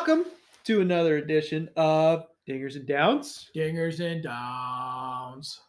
welcome 0.00 0.24
to 0.64 0.80
another 0.80 1.18
edition 1.18 1.68
of 1.76 2.24
Dingers 2.48 2.74
and 2.76 2.86
Downs. 2.86 3.50
Dingers 3.54 4.00
and 4.00 4.22
downs. 4.22 5.60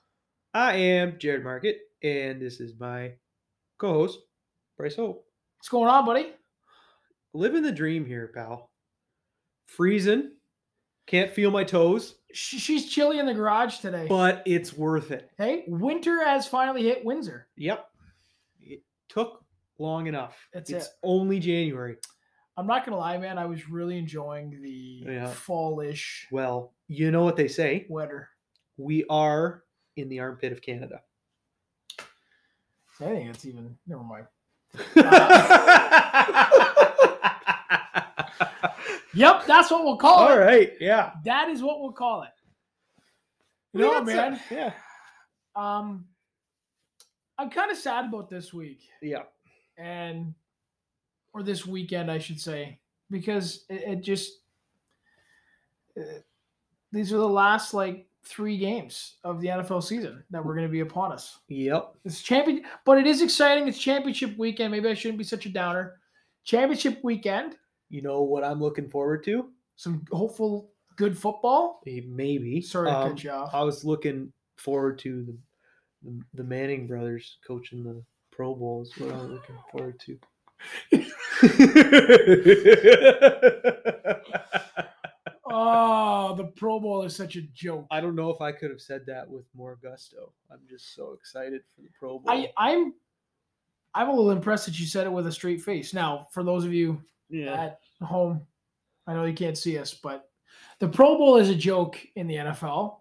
I 0.53 0.75
am 0.75 1.19
Jared 1.19 1.43
Market, 1.43 1.79
and 2.01 2.41
this 2.41 2.61
is 2.61 2.71
my 2.79 3.11
co-host, 3.77 4.20
Bryce 4.77 4.95
Hope. 4.95 5.25
What's 5.57 5.67
going 5.67 5.89
on, 5.89 6.05
buddy? 6.05 6.27
Living 7.33 7.61
the 7.61 7.73
dream 7.73 8.05
here, 8.05 8.31
pal. 8.33 8.71
Freezing, 9.65 10.31
can't 11.07 11.34
feel 11.34 11.52
my 11.52 11.66
toes, 11.66 12.16
She's 12.34 12.89
chilly 12.89 13.20
in 13.20 13.25
the 13.25 13.34
garage 13.34 13.79
today. 13.79 14.05
but 14.07 14.43
it's 14.45 14.71
worth 14.73 15.11
it. 15.11 15.29
hey, 15.38 15.66
winter 15.67 16.23
has 16.25 16.48
finally 16.48 16.84
hit 16.84 17.03
Windsor. 17.03 17.48
Yep, 17.57 17.85
it 18.61 18.79
took 19.09 19.43
long 19.77 20.07
enough. 20.07 20.38
That's 20.53 20.70
it's 20.70 20.85
it. 20.85 20.91
only 21.03 21.39
January. 21.39 21.98
I'm 22.61 22.67
not 22.67 22.85
gonna 22.85 22.97
lie, 22.97 23.17
man. 23.17 23.39
I 23.39 23.45
was 23.47 23.67
really 23.67 23.97
enjoying 23.97 24.61
the 24.61 25.03
Yeah. 25.11 25.27
fallish 25.31 26.27
Well, 26.31 26.73
you 26.88 27.09
know 27.09 27.23
what 27.23 27.35
they 27.35 27.47
say. 27.47 27.88
weather. 27.89 28.29
We 28.77 29.03
are 29.09 29.63
in 29.95 30.09
the 30.09 30.19
armpit 30.19 30.52
of 30.52 30.61
Canada. 30.61 31.02
I 32.99 33.05
think 33.05 33.29
it's 33.31 33.45
even. 33.45 33.77
Never 33.88 34.03
mind. 34.03 34.27
Yep, 39.13 39.45
that's 39.45 39.69
what 39.69 39.83
we'll 39.83 39.97
call 39.97 40.19
All 40.19 40.27
it. 40.30 40.31
All 40.31 40.38
right. 40.39 40.71
yeah. 40.80 41.11
That 41.25 41.49
is 41.49 41.61
what 41.61 41.81
we'll 41.81 41.91
call 41.91 42.23
it. 42.23 42.30
You 43.73 43.81
know 43.81 44.02
man? 44.03 44.39
Yeah, 44.49 44.71
Um, 45.55 46.05
I'm 47.38 47.49
kind 47.49 47.71
of 47.71 47.77
sad 47.77 48.05
about 48.05 48.30
this 48.30 48.53
week. 48.53 48.80
yeah. 49.02 49.23
and 49.77 50.33
or 51.33 51.43
this 51.43 51.65
weekend, 51.65 52.09
I 52.11 52.17
should 52.19 52.39
say, 52.39 52.79
because 53.09 53.65
it, 53.69 53.83
it 53.87 54.01
just 54.01 54.39
uh, 55.97 56.03
these 56.91 57.11
are 57.13 57.17
the 57.17 57.27
last 57.27 57.73
like 57.73 58.07
three 58.23 58.57
games 58.57 59.15
of 59.23 59.41
the 59.41 59.47
NFL 59.47 59.83
season 59.83 60.23
that 60.29 60.43
were 60.45 60.53
going 60.53 60.67
to 60.67 60.71
be 60.71 60.81
upon 60.81 61.11
us. 61.11 61.39
Yep. 61.47 61.95
It's 62.05 62.21
champion, 62.21 62.63
but 62.85 62.97
it 62.97 63.07
is 63.07 63.21
exciting. 63.21 63.67
It's 63.67 63.79
championship 63.79 64.37
weekend. 64.37 64.71
Maybe 64.71 64.89
I 64.89 64.93
shouldn't 64.93 65.17
be 65.17 65.23
such 65.23 65.45
a 65.45 65.49
downer. 65.49 65.95
Championship 66.43 66.99
weekend, 67.03 67.55
You 67.89 68.02
know 68.02 68.21
what 68.23 68.43
I'm 68.43 68.59
looking 68.59 68.89
forward 68.89 69.23
to? 69.25 69.49
some 69.77 70.05
hopeful 70.11 70.69
good 70.95 71.17
football. 71.17 71.81
Maybe. 71.85 72.61
Sorry 72.61 72.87
to 72.91 72.95
Um, 72.95 73.09
cut 73.09 73.23
you 73.23 73.31
off. 73.31 73.49
I 73.55 73.63
was 73.63 73.83
looking 73.83 74.31
forward 74.57 74.99
to 74.99 75.23
the, 75.23 75.37
the 76.03 76.21
the 76.35 76.43
Manning 76.43 76.85
brothers 76.85 77.37
coaching 77.47 77.83
the 77.83 78.03
Pro 78.31 78.53
Bowl. 78.53 78.83
Is 78.83 78.93
what 78.99 79.11
I'm 79.15 79.33
looking 79.33 79.55
forward 79.71 79.99
to. 80.02 80.19
Oh, 85.54 86.34
the 86.36 86.45
Pro 86.45 86.80
Bowl 86.80 87.04
is 87.04 87.14
such 87.14 87.36
a 87.36 87.42
joke. 87.42 87.86
I 87.92 88.00
don't 88.00 88.16
know 88.16 88.30
if 88.30 88.40
I 88.40 88.54
could 88.54 88.72
have 88.72 88.80
said 88.80 89.02
that 89.08 89.30
with 89.30 89.44
more 89.54 89.78
gusto. 89.84 90.32
I'm 90.50 90.62
just 90.70 90.95
so 90.95 91.12
excited 91.12 91.62
for 91.76 91.82
the 91.82 91.89
Pro 92.00 92.20
Bowl. 92.20 92.34
I, 92.34 92.50
I'm 92.58 92.94
I'm 93.94 94.08
a 94.08 94.12
little 94.14 94.32
impressed 94.32 94.66
that 94.67 94.80
you 94.80 94.86
said 94.86 95.06
it 95.06 95.12
with 95.12 95.28
a 95.28 95.32
straight 95.32 95.62
face. 95.62 95.94
Now, 95.94 96.28
for 96.32 96.44
those 96.44 96.64
of 96.64 96.73
you 96.73 97.02
yeah. 97.32 97.64
at 97.64 97.80
home. 98.06 98.42
I 99.08 99.14
know 99.14 99.26
you 99.26 99.34
can't 99.34 99.58
see 99.58 99.78
us, 99.78 99.94
but 99.94 100.30
the 100.80 100.88
Pro 100.88 101.17
Bowl 101.17 101.38
is 101.38 101.50
a 101.50 101.56
joke 101.56 101.98
in 102.16 102.28
the 102.28 102.36
NFL. 102.36 102.98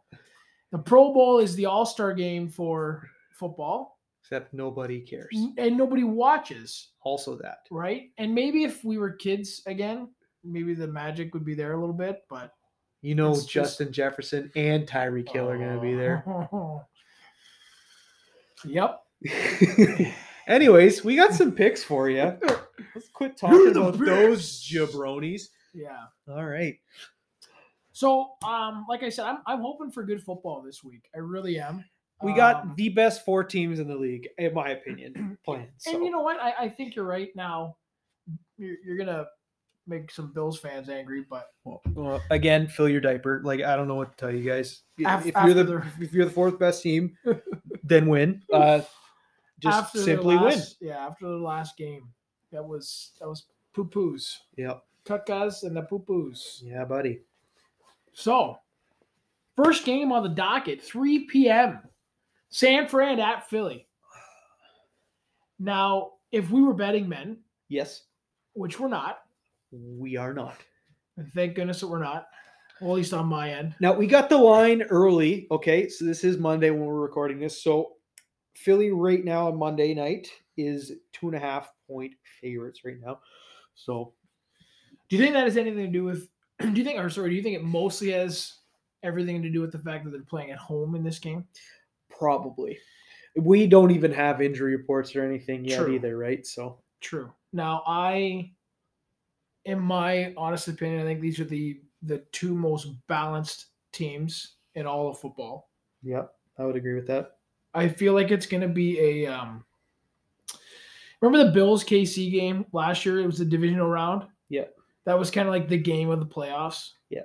The 0.72 0.78
Pro 0.78 1.12
Bowl 1.12 1.41
is 1.41 1.55
the 1.55 1.66
All 1.66 1.84
Star 1.84 2.14
game 2.14 2.48
for 2.48 3.08
football, 3.33 3.98
Except 4.30 4.54
nobody 4.54 5.00
cares. 5.00 5.36
and 5.58 5.76
nobody 5.76 6.04
watches, 6.04 6.90
Also 7.02 7.34
that. 7.38 7.66
right? 7.72 8.10
And 8.16 8.32
maybe 8.32 8.62
if 8.62 8.84
we 8.84 8.96
were 8.96 9.10
kids 9.10 9.60
again, 9.66 10.08
maybe 10.44 10.72
the 10.72 10.86
magic 10.86 11.34
would 11.34 11.44
be 11.44 11.54
there 11.54 11.72
a 11.72 11.80
little 11.80 11.94
bit, 11.94 12.22
but 12.30 12.52
You 13.02 13.14
know 13.16 13.30
It's 13.30 13.40
just- 13.40 13.52
Justin 13.78 13.92
Jefferson 13.92 14.52
and 14.54 14.86
Tyreek 14.86 15.28
Hill 15.30 15.48
are 15.48 15.58
going 15.58 15.74
to 15.74 15.80
be 15.80 15.94
there. 15.94 16.22
yep. 18.64 19.00
Anyways, 20.46 21.02
we 21.04 21.16
got 21.16 21.34
some 21.34 21.50
picks 21.52 21.82
for 21.82 22.08
you. 22.08 22.38
Let's 22.94 23.08
quit 23.12 23.36
talking 23.36 23.66
are 23.66 23.70
about 23.70 23.98
those 23.98 24.60
picks. 24.62 24.72
jabronis. 24.72 25.42
Yeah. 25.74 26.04
All 26.28 26.44
right. 26.44 26.76
So, 27.92 28.32
um, 28.44 28.86
like 28.88 29.02
I 29.02 29.08
said, 29.08 29.24
I'm 29.26 29.38
I'm 29.46 29.60
hoping 29.60 29.90
for 29.90 30.04
good 30.04 30.22
football 30.22 30.62
this 30.62 30.82
week. 30.84 31.08
I 31.14 31.19
really 31.19 31.58
am. 31.58 31.84
We 32.22 32.34
got 32.34 32.62
Um, 32.62 32.75
the 32.76 32.88
best 32.91 33.25
four 33.25 33.44
teams 33.44 33.78
in 33.81 33.88
the 33.88 33.97
league, 33.97 34.28
in 34.38 34.53
my 34.54 34.70
opinion, 34.70 35.38
playing. 35.44 35.69
So. 35.78 35.94
And 35.94 36.04
you 36.04 36.10
know 36.10 36.20
what? 36.20 36.41
I, 36.41 36.53
I 36.64 36.69
think 36.69 36.94
you're 36.94 37.06
right 37.06 37.34
now. 37.34 37.76
You're, 38.58 38.76
you're 38.84 38.97
gonna 38.98 39.26
make 39.86 40.10
some 40.10 40.32
Bills 40.32 40.58
fans 40.58 40.88
angry, 40.88 41.25
but 41.28 41.48
Well, 41.64 42.22
again, 42.31 42.66
fill 42.69 42.88
your 42.88 43.00
diaper. 43.00 43.41
Like 43.44 43.62
I 43.62 43.75
don't 43.76 43.88
know 43.88 43.94
what 43.94 44.16
to 44.16 44.16
tell 44.16 44.34
you 44.34 44.48
guys. 44.48 44.82
Af- 45.04 45.26
if 45.26 45.34
you're 45.44 45.54
the 45.54 45.62
after 45.62 45.86
if 46.00 46.12
you're 46.12 46.26
the 46.26 46.31
fourth 46.31 46.58
best 46.58 46.82
team, 46.82 47.16
then 47.82 48.06
win. 48.06 48.42
Uh, 48.52 48.82
just 49.58 49.78
after 49.78 49.98
the 49.98 50.04
simply 50.04 50.37
win. 50.37 50.60
Yeah, 50.81 51.06
after 51.06 51.26
the 51.26 51.37
last 51.37 51.76
game, 51.76 52.08
that 52.52 52.64
was 52.64 53.12
that 53.19 53.28
was 53.28 53.47
poo 53.72 53.87
poos, 53.87 54.37
Yep. 54.56 54.82
cuckas, 55.04 55.62
and 55.64 55.76
the 55.76 55.82
poo 55.82 56.00
poos. 56.00 56.62
Yeah, 56.62 56.84
buddy. 56.84 57.20
So, 58.12 58.58
first 59.56 59.84
game 59.84 60.12
on 60.12 60.22
the 60.22 60.28
docket, 60.28 60.82
3 60.82 61.26
p.m. 61.26 61.81
San 62.50 62.88
Fran 62.88 63.21
at 63.21 63.49
Philly. 63.49 63.87
Now, 65.59 66.12
if 66.33 66.50
we 66.50 66.62
were 66.62 66.75
betting 66.75 67.09
men, 67.09 67.38
Yes, 67.69 68.03
which 68.55 68.81
we're 68.81 68.88
not, 68.88 69.21
we 69.71 70.16
are 70.16 70.34
not. 70.34 70.56
and 71.16 71.31
thank 71.33 71.55
goodness 71.55 71.81
that 71.81 71.87
we're 71.88 72.03
not, 72.03 72.27
well, 72.81 72.93
at 72.93 72.97
least 72.97 73.12
on 73.15 73.27
my 73.27 73.50
end. 73.53 73.75
Now 73.81 73.93
we 73.93 74.06
got 74.09 74.28
the 74.28 74.38
line 74.38 74.83
early. 74.83 75.47
Okay, 75.53 75.88
so 75.88 76.05
this 76.05 76.25
is 76.25 76.38
Monday 76.38 76.71
when 76.71 76.81
we're 76.84 76.94
recording 77.00 77.38
this. 77.38 77.62
So 77.62 77.93
Philly 78.56 78.91
right 78.91 79.25
now 79.25 79.47
on 79.49 79.56
Monday 79.59 79.94
night 79.94 80.28
is 80.56 80.93
two 81.12 81.28
and 81.28 81.37
a 81.37 81.41
half 81.41 81.71
point 81.87 82.12
favorites 82.41 82.81
right 82.84 82.97
now. 83.00 83.21
So 83.77 84.15
Do 85.09 85.17
you 85.17 85.22
think 85.22 85.34
that 85.34 85.44
has 85.44 85.56
anything 85.56 85.87
to 85.87 85.93
do 85.93 86.05
with? 86.05 86.28
Do 86.61 86.72
you 86.72 86.84
think, 86.84 86.99
or 86.99 87.09
sorry, 87.09 87.31
do 87.31 87.37
you 87.37 87.43
think 87.43 87.56
it 87.56 87.65
mostly 87.65 88.11
has 88.11 88.55
everything 89.03 89.41
to 89.43 89.49
do 89.50 89.61
with 89.61 89.72
the 89.72 89.78
fact 89.78 90.05
that 90.05 90.11
they're 90.11 90.21
playing 90.28 90.50
at 90.50 90.59
home 90.59 90.94
in 90.97 91.03
this 91.05 91.19
game? 91.19 91.47
Probably 92.20 92.78
we 93.36 93.66
don't 93.66 93.91
even 93.91 94.12
have 94.12 94.41
injury 94.41 94.76
reports 94.76 95.14
or 95.14 95.25
anything 95.25 95.64
yet 95.64 95.78
True. 95.78 95.94
either, 95.94 96.16
right? 96.16 96.47
So 96.47 96.78
True. 97.00 97.32
Now, 97.53 97.82
I, 97.86 98.53
in 99.64 99.81
my 99.81 100.34
honest 100.36 100.69
opinion, 100.69 101.00
I 101.00 101.04
think 101.04 101.20
these 101.20 101.41
are 101.41 101.44
the 101.44 101.81
the 102.03 102.19
two 102.32 102.54
most 102.54 102.88
balanced 103.08 103.66
teams 103.92 104.56
in 104.75 104.86
all 104.86 105.08
of 105.08 105.19
football. 105.19 105.70
yep, 106.03 106.32
I 106.58 106.64
would 106.64 106.76
agree 106.76 106.94
with 106.94 107.06
that. 107.08 107.36
I 107.75 107.88
feel 107.88 108.14
like 108.14 108.31
it's 108.31 108.47
going 108.47 108.62
to 108.62 108.69
be 108.69 108.98
a. 108.98 109.26
Um, 109.26 109.64
remember 111.20 111.47
the 111.47 111.52
Bills 111.52 111.84
KC 111.84 112.32
game 112.32 112.66
last 112.72 113.04
year? 113.04 113.20
It 113.20 113.26
was 113.26 113.38
the 113.38 113.44
divisional 113.44 113.88
round. 113.88 114.25
Yeah. 114.48 114.64
That 115.04 115.19
was 115.19 115.31
kind 115.31 115.48
of 115.48 115.54
like 115.54 115.69
the 115.69 115.78
game 115.78 116.10
of 116.10 116.20
the 116.20 116.26
playoffs. 116.26 116.91
Yeah. 117.10 117.22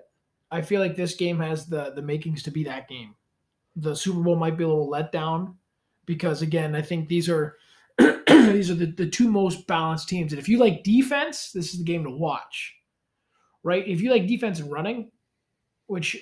I 0.51 0.61
feel 0.61 0.81
like 0.81 0.95
this 0.95 1.15
game 1.15 1.39
has 1.39 1.65
the 1.65 1.91
the 1.95 2.01
makings 2.01 2.43
to 2.43 2.51
be 2.51 2.63
that 2.65 2.87
game. 2.87 3.15
The 3.75 3.95
Super 3.95 4.21
Bowl 4.21 4.35
might 4.37 4.57
be 4.57 4.63
a 4.63 4.67
little 4.67 4.89
letdown 4.89 5.55
because 6.05 6.41
again, 6.41 6.75
I 6.75 6.81
think 6.81 7.07
these 7.07 7.29
are 7.29 7.57
these 7.97 8.69
are 8.69 8.75
the, 8.75 8.93
the 8.95 9.09
two 9.09 9.29
most 9.31 9.67
balanced 9.67 10.07
teams. 10.09 10.31
And 10.33 10.39
if 10.39 10.47
you 10.49 10.57
like 10.59 10.83
defense, 10.83 11.51
this 11.51 11.73
is 11.73 11.79
the 11.79 11.85
game 11.85 12.03
to 12.03 12.09
watch. 12.11 12.73
Right? 13.63 13.87
If 13.87 14.01
you 14.01 14.11
like 14.11 14.27
defense 14.27 14.59
and 14.59 14.71
running, 14.71 15.11
which 15.87 16.17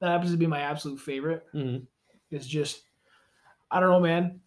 that 0.00 0.08
happens 0.08 0.32
to 0.32 0.36
be 0.36 0.46
my 0.46 0.60
absolute 0.60 0.98
favorite, 1.00 1.44
Mhm. 1.54 1.86
is 2.30 2.46
just 2.46 2.82
I 3.70 3.80
don't 3.80 3.88
know, 3.90 4.00
man. 4.00 4.40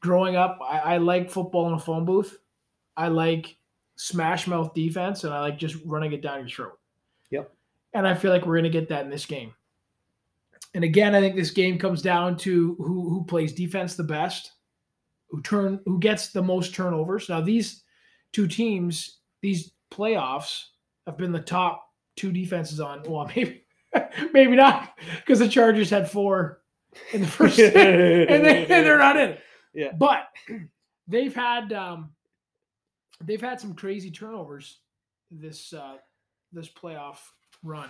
Growing 0.00 0.36
up, 0.36 0.58
I, 0.62 0.78
I 0.78 0.96
like 0.98 1.30
football 1.30 1.66
in 1.68 1.74
a 1.74 1.78
phone 1.78 2.04
booth. 2.06 2.38
I 2.96 3.08
like 3.08 3.56
smash 3.96 4.46
mouth 4.46 4.72
defense, 4.72 5.24
and 5.24 5.34
I 5.34 5.40
like 5.40 5.58
just 5.58 5.76
running 5.84 6.12
it 6.12 6.22
down 6.22 6.38
your 6.40 6.48
throat. 6.48 6.78
Yep. 7.30 7.52
And 7.92 8.06
I 8.08 8.14
feel 8.14 8.30
like 8.30 8.46
we're 8.46 8.56
gonna 8.56 8.70
get 8.70 8.88
that 8.88 9.04
in 9.04 9.10
this 9.10 9.26
game. 9.26 9.52
And 10.74 10.82
again, 10.82 11.14
I 11.14 11.20
think 11.20 11.36
this 11.36 11.52
game 11.52 11.78
comes 11.78 12.02
down 12.02 12.36
to 12.38 12.74
who 12.76 13.08
who 13.08 13.24
plays 13.24 13.52
defense 13.52 13.94
the 13.94 14.02
best, 14.02 14.52
who 15.30 15.40
turn 15.42 15.80
who 15.86 15.98
gets 16.00 16.28
the 16.28 16.42
most 16.42 16.74
turnovers. 16.74 17.28
Now 17.28 17.40
these 17.40 17.84
two 18.32 18.48
teams, 18.48 19.18
these 19.40 19.70
playoffs, 19.92 20.64
have 21.06 21.16
been 21.16 21.32
the 21.32 21.40
top 21.40 21.86
two 22.16 22.32
defenses 22.32 22.80
on. 22.80 23.02
Well, 23.06 23.30
maybe 23.36 23.64
maybe 24.32 24.56
not 24.56 24.98
because 25.16 25.38
the 25.38 25.48
Chargers 25.48 25.90
had 25.90 26.10
four 26.10 26.60
in 27.12 27.20
the 27.20 27.26
first, 27.26 27.58
and, 27.58 27.74
they, 27.74 28.62
and 28.62 28.68
they're 28.68 28.98
not 28.98 29.16
in 29.16 29.30
it. 29.30 29.40
Yeah. 29.72 29.92
But 29.92 30.28
they've 31.06 31.34
had 31.34 31.72
um, 31.72 32.10
they've 33.22 33.40
had 33.40 33.60
some 33.60 33.74
crazy 33.74 34.10
turnovers 34.10 34.78
this 35.30 35.72
uh, 35.72 35.96
this 36.52 36.68
playoff 36.68 37.18
run, 37.62 37.88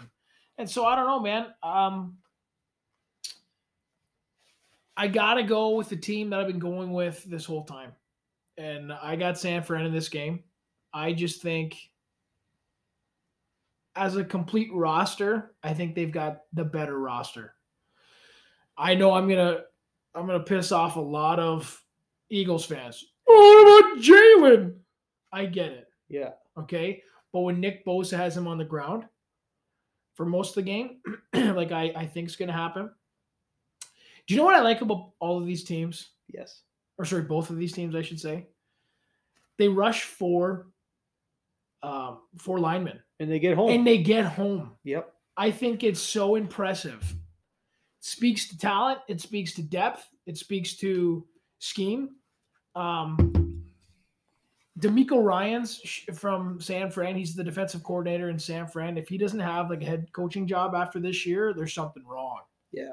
and 0.58 0.68
so 0.68 0.84
I 0.84 0.96
don't 0.96 1.06
know, 1.06 1.20
man. 1.20 1.46
Um, 1.62 2.18
I 4.96 5.08
gotta 5.08 5.42
go 5.42 5.70
with 5.70 5.88
the 5.88 5.96
team 5.96 6.30
that 6.30 6.40
I've 6.40 6.46
been 6.46 6.58
going 6.58 6.92
with 6.92 7.24
this 7.24 7.44
whole 7.44 7.64
time, 7.64 7.92
and 8.56 8.92
I 8.92 9.16
got 9.16 9.38
San 9.38 9.62
Fran 9.62 9.86
in 9.86 9.92
this 9.92 10.08
game. 10.08 10.44
I 10.92 11.12
just 11.12 11.42
think 11.42 11.76
as 13.96 14.16
a 14.16 14.24
complete 14.24 14.70
roster, 14.72 15.54
I 15.62 15.74
think 15.74 15.94
they've 15.94 16.12
got 16.12 16.42
the 16.52 16.64
better 16.64 16.98
roster. 16.98 17.54
I 18.76 18.94
know 18.94 19.12
I'm 19.12 19.28
gonna 19.28 19.62
I'm 20.14 20.26
gonna 20.26 20.40
piss 20.40 20.72
off 20.72 20.96
a 20.96 21.00
lot 21.00 21.38
of 21.38 21.82
Eagles 22.30 22.64
fans. 22.64 23.04
Oh, 23.28 23.64
what 23.64 23.92
about 23.94 24.02
Jalen? 24.02 24.76
I 25.32 25.46
get 25.46 25.72
it. 25.72 25.88
Yeah. 26.08 26.30
Okay. 26.58 27.02
But 27.32 27.40
when 27.40 27.60
Nick 27.60 27.84
Bosa 27.84 28.16
has 28.16 28.36
him 28.36 28.46
on 28.46 28.58
the 28.58 28.64
ground 28.64 29.04
for 30.14 30.24
most 30.24 30.50
of 30.50 30.54
the 30.56 30.62
game, 30.62 30.98
like 31.34 31.72
I, 31.72 31.92
I 31.96 32.06
think 32.06 32.28
is 32.28 32.36
gonna 32.36 32.52
happen. 32.52 32.90
Do 34.26 34.34
you 34.34 34.38
know 34.38 34.44
what 34.44 34.54
I 34.54 34.60
like 34.62 34.80
about 34.80 35.10
all 35.20 35.38
of 35.38 35.46
these 35.46 35.64
teams? 35.64 36.10
Yes. 36.32 36.60
Or 36.98 37.04
sorry, 37.04 37.22
both 37.22 37.50
of 37.50 37.56
these 37.58 37.72
teams, 37.72 37.94
I 37.94 38.02
should 38.02 38.20
say. 38.20 38.46
They 39.58 39.68
rush 39.68 40.04
for 40.04 40.66
um, 41.82 42.20
four 42.38 42.58
linemen 42.58 43.00
And 43.20 43.30
they 43.30 43.38
get 43.38 43.54
home. 43.56 43.70
and 43.70 43.86
they 43.86 43.98
get 43.98 44.24
home. 44.24 44.72
yep. 44.84 45.12
I 45.36 45.50
think 45.50 45.82
it's 45.84 46.00
so 46.00 46.36
impressive. 46.36 47.02
It 47.02 47.16
speaks 48.00 48.48
to 48.48 48.58
talent. 48.58 49.00
It 49.08 49.20
speaks 49.20 49.52
to 49.54 49.62
depth. 49.62 50.08
It 50.26 50.38
speaks 50.38 50.76
to 50.76 51.26
scheme. 51.58 52.10
Um, 52.76 53.32
DeMeco 54.80 55.22
Ryans 55.22 55.80
from 56.14 56.60
San 56.60 56.90
Fran. 56.90 57.16
He's 57.16 57.34
the 57.34 57.44
defensive 57.44 57.82
coordinator 57.84 58.28
in 58.30 58.38
San 58.38 58.66
Fran. 58.66 58.96
If 58.98 59.08
he 59.08 59.18
doesn't 59.18 59.38
have 59.40 59.70
like 59.70 59.82
a 59.82 59.86
head 59.86 60.06
coaching 60.12 60.46
job 60.46 60.74
after 60.74 60.98
this 61.00 61.24
year, 61.26 61.52
there's 61.52 61.74
something 61.74 62.04
wrong. 62.06 62.40
Yeah. 62.72 62.90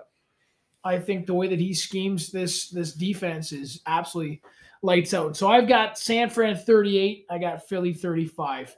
I 0.83 0.98
think 1.00 1.28
the 1.28 1.33
way 1.33 1.48
that 1.48 1.60
he 1.60 1.74
schemes 1.74 2.31
this 2.31 2.69
this 2.69 2.94
defense 2.94 3.51
is 3.51 3.81
absolutely 3.86 4.42
lights 4.81 5.13
out. 5.13 5.38
So 5.38 5.48
I've 5.48 5.68
got 5.68 5.98
San 5.98 6.30
Fran 6.30 6.56
38. 6.56 7.25
I 7.30 7.38
got 7.38 7.68
Philly 7.68 7.94
35. 7.94 8.75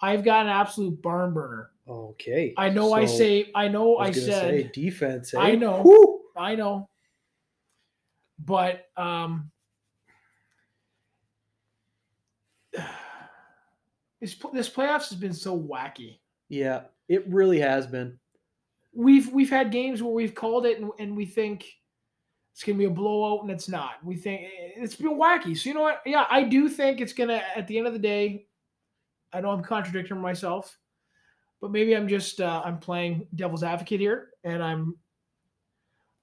I've 0.00 0.24
got 0.24 0.46
an 0.46 0.52
absolute 0.52 1.00
barn 1.02 1.32
burner. 1.32 1.70
Okay. 1.88 2.54
I 2.56 2.68
know 2.68 2.92
I 2.92 3.06
say 3.06 3.50
I 3.54 3.68
know 3.68 3.96
I, 3.98 4.10
gonna 4.10 4.20
said 4.20 4.42
say 4.42 4.70
defense. 4.72 5.34
I 5.34 5.52
eh? 5.52 5.56
know. 5.56 5.82
Whew. 5.82 6.22
I 6.36 6.54
know. 6.54 6.88
But 8.44 8.86
um 8.96 9.50
this 14.20 14.36
this 14.52 14.68
playoffs 14.68 15.08
has 15.10 15.18
been 15.18 15.32
so 15.32 15.58
wacky. 15.58 16.18
Yeah, 16.48 16.82
it 17.08 17.26
really 17.28 17.60
has 17.60 17.86
been. 17.86 18.18
We've 18.98 19.32
we've 19.32 19.50
had 19.50 19.70
games 19.70 20.02
where 20.02 20.12
we've 20.12 20.34
called 20.34 20.66
it 20.66 20.80
and, 20.80 20.90
and 20.98 21.16
we 21.16 21.24
think 21.24 21.64
it's 22.52 22.64
gonna 22.64 22.76
be 22.76 22.86
a 22.86 22.90
blowout 22.90 23.42
and 23.42 23.50
it's 23.52 23.68
not. 23.68 23.92
We 24.02 24.16
think 24.16 24.48
it's 24.76 24.96
been 24.96 25.16
wacky. 25.16 25.56
So 25.56 25.68
you 25.68 25.74
know 25.74 25.82
what? 25.82 26.02
Yeah, 26.04 26.24
I 26.28 26.42
do 26.42 26.68
think 26.68 27.00
it's 27.00 27.12
gonna 27.12 27.40
at 27.54 27.68
the 27.68 27.78
end 27.78 27.86
of 27.86 27.92
the 27.92 28.00
day. 28.00 28.46
I 29.32 29.40
know 29.40 29.50
I'm 29.50 29.62
contradicting 29.62 30.18
myself, 30.18 30.76
but 31.60 31.70
maybe 31.70 31.94
I'm 31.94 32.08
just 32.08 32.40
uh, 32.40 32.60
I'm 32.64 32.78
playing 32.78 33.28
devil's 33.36 33.62
advocate 33.62 34.00
here, 34.00 34.30
and 34.42 34.60
I'm 34.60 34.96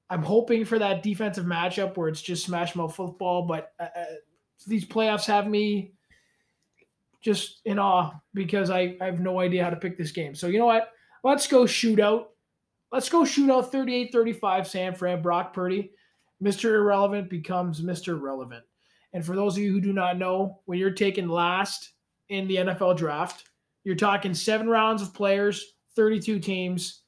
I'm 0.09 0.21
hoping 0.21 0.65
for 0.65 0.77
that 0.77 1.01
defensive 1.01 1.45
matchup 1.45 1.95
where 1.95 2.09
it's 2.09 2.21
just 2.21 2.45
smash 2.45 2.75
mouth 2.75 2.93
football. 2.93 3.43
But 3.43 3.71
uh, 3.79 3.87
uh, 3.95 4.05
these 4.67 4.83
playoffs 4.83 5.27
have 5.27 5.47
me 5.47 5.93
just 7.21 7.61
in 7.63 7.79
awe 7.79 8.11
because 8.33 8.69
I, 8.69 8.97
I 8.99 9.05
have 9.05 9.21
no 9.21 9.39
idea 9.39 9.63
how 9.63 9.69
to 9.69 9.77
pick 9.77 9.97
this 9.97 10.11
game. 10.11 10.35
So 10.35 10.47
you 10.47 10.59
know 10.59 10.65
what? 10.65 10.91
Let's 11.23 11.47
go 11.47 11.63
shootout. 11.63 12.25
Let's 12.95 13.09
go 13.09 13.23
shootout 13.23 13.73
38-35 13.73 14.65
San 14.65 14.95
Fran. 14.95 15.21
Brock 15.21 15.53
Purdy, 15.53 15.91
Mr. 16.41 16.75
Irrelevant 16.75 17.29
becomes 17.29 17.81
Mr. 17.81 18.21
Relevant. 18.21 18.63
And 19.11 19.25
for 19.25 19.35
those 19.35 19.57
of 19.57 19.63
you 19.63 19.73
who 19.73 19.81
do 19.81 19.91
not 19.91 20.17
know, 20.17 20.61
when 20.63 20.79
you're 20.79 20.91
taken 20.91 21.27
last 21.27 21.91
in 22.29 22.47
the 22.47 22.55
NFL 22.55 22.95
draft, 22.95 23.49
you're 23.83 23.95
talking 23.95 24.33
seven 24.33 24.69
rounds 24.69 25.01
of 25.01 25.13
players, 25.13 25.73
32 25.97 26.39
teams. 26.39 27.01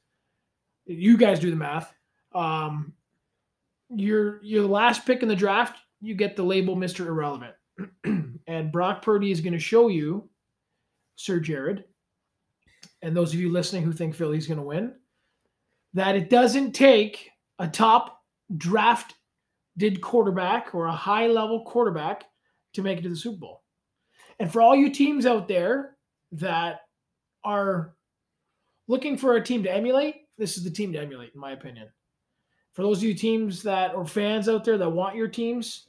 You 0.84 1.16
guys 1.16 1.40
do 1.40 1.48
the 1.48 1.56
math. 1.56 1.94
Um, 2.34 2.92
you're 3.88 4.40
the 4.42 4.60
last 4.60 5.06
pick 5.06 5.22
in 5.22 5.28
the 5.30 5.34
draft. 5.34 5.78
You 6.02 6.14
get 6.14 6.36
the 6.36 6.44
label 6.44 6.76
Mr. 6.76 7.06
Irrelevant, 7.06 7.54
and 8.46 8.70
Brock 8.70 9.00
Purdy 9.00 9.30
is 9.30 9.40
going 9.40 9.54
to 9.54 9.58
show 9.58 9.88
you, 9.88 10.28
Sir 11.16 11.40
Jared, 11.40 11.84
and 13.00 13.16
those 13.16 13.32
of 13.32 13.40
you 13.40 13.50
listening 13.50 13.84
who 13.84 13.92
think 13.94 14.14
Philly's 14.14 14.46
going 14.46 14.58
to 14.58 14.64
win, 14.64 14.92
that 15.94 16.16
it 16.16 16.30
doesn't 16.30 16.72
take 16.72 17.30
a 17.58 17.66
top 17.66 18.22
draft 18.56 19.14
did 19.76 20.00
quarterback 20.00 20.74
or 20.74 20.86
a 20.86 20.92
high 20.92 21.26
level 21.26 21.64
quarterback 21.64 22.24
to 22.74 22.82
make 22.82 22.98
it 22.98 23.02
to 23.02 23.08
the 23.08 23.16
Super 23.16 23.38
Bowl. 23.38 23.62
And 24.38 24.52
for 24.52 24.60
all 24.60 24.74
you 24.74 24.90
teams 24.90 25.26
out 25.26 25.48
there 25.48 25.96
that 26.32 26.80
are 27.44 27.94
looking 28.86 29.16
for 29.16 29.36
a 29.36 29.44
team 29.44 29.62
to 29.62 29.72
emulate, 29.72 30.16
this 30.36 30.56
is 30.56 30.64
the 30.64 30.70
team 30.70 30.92
to 30.92 31.00
emulate, 31.00 31.32
in 31.34 31.40
my 31.40 31.52
opinion. 31.52 31.88
For 32.74 32.82
those 32.82 32.98
of 32.98 33.04
you 33.04 33.14
teams 33.14 33.62
that 33.62 33.94
or 33.94 34.06
fans 34.06 34.48
out 34.48 34.64
there 34.64 34.78
that 34.78 34.88
want 34.88 35.16
your 35.16 35.28
teams 35.28 35.88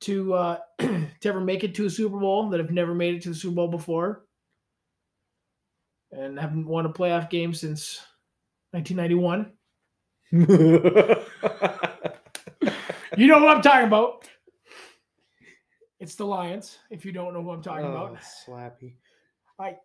to 0.00 0.34
uh, 0.34 0.58
to 0.78 1.08
ever 1.24 1.40
make 1.40 1.62
it 1.62 1.74
to 1.76 1.86
a 1.86 1.90
Super 1.90 2.18
Bowl 2.18 2.48
that 2.50 2.58
have 2.58 2.72
never 2.72 2.94
made 2.94 3.14
it 3.14 3.22
to 3.22 3.28
the 3.28 3.34
Super 3.34 3.56
Bowl 3.56 3.68
before 3.68 4.24
and 6.10 6.38
haven't 6.38 6.66
won 6.66 6.86
a 6.86 6.92
playoff 6.92 7.30
game 7.30 7.54
since 7.54 8.00
1991, 8.72 9.52
you 13.16 13.26
know 13.26 13.38
what 13.42 13.56
I'm 13.56 13.62
talking 13.62 13.86
about. 13.86 14.28
It's 16.00 16.14
the 16.14 16.24
Lions. 16.24 16.78
If 16.90 17.04
you 17.04 17.12
don't 17.12 17.34
know 17.34 17.42
who 17.42 17.50
I'm 17.50 17.62
talking 17.62 17.84
oh, 17.84 17.90
about, 17.90 18.18
slappy. 18.48 18.94
I, 19.58 19.76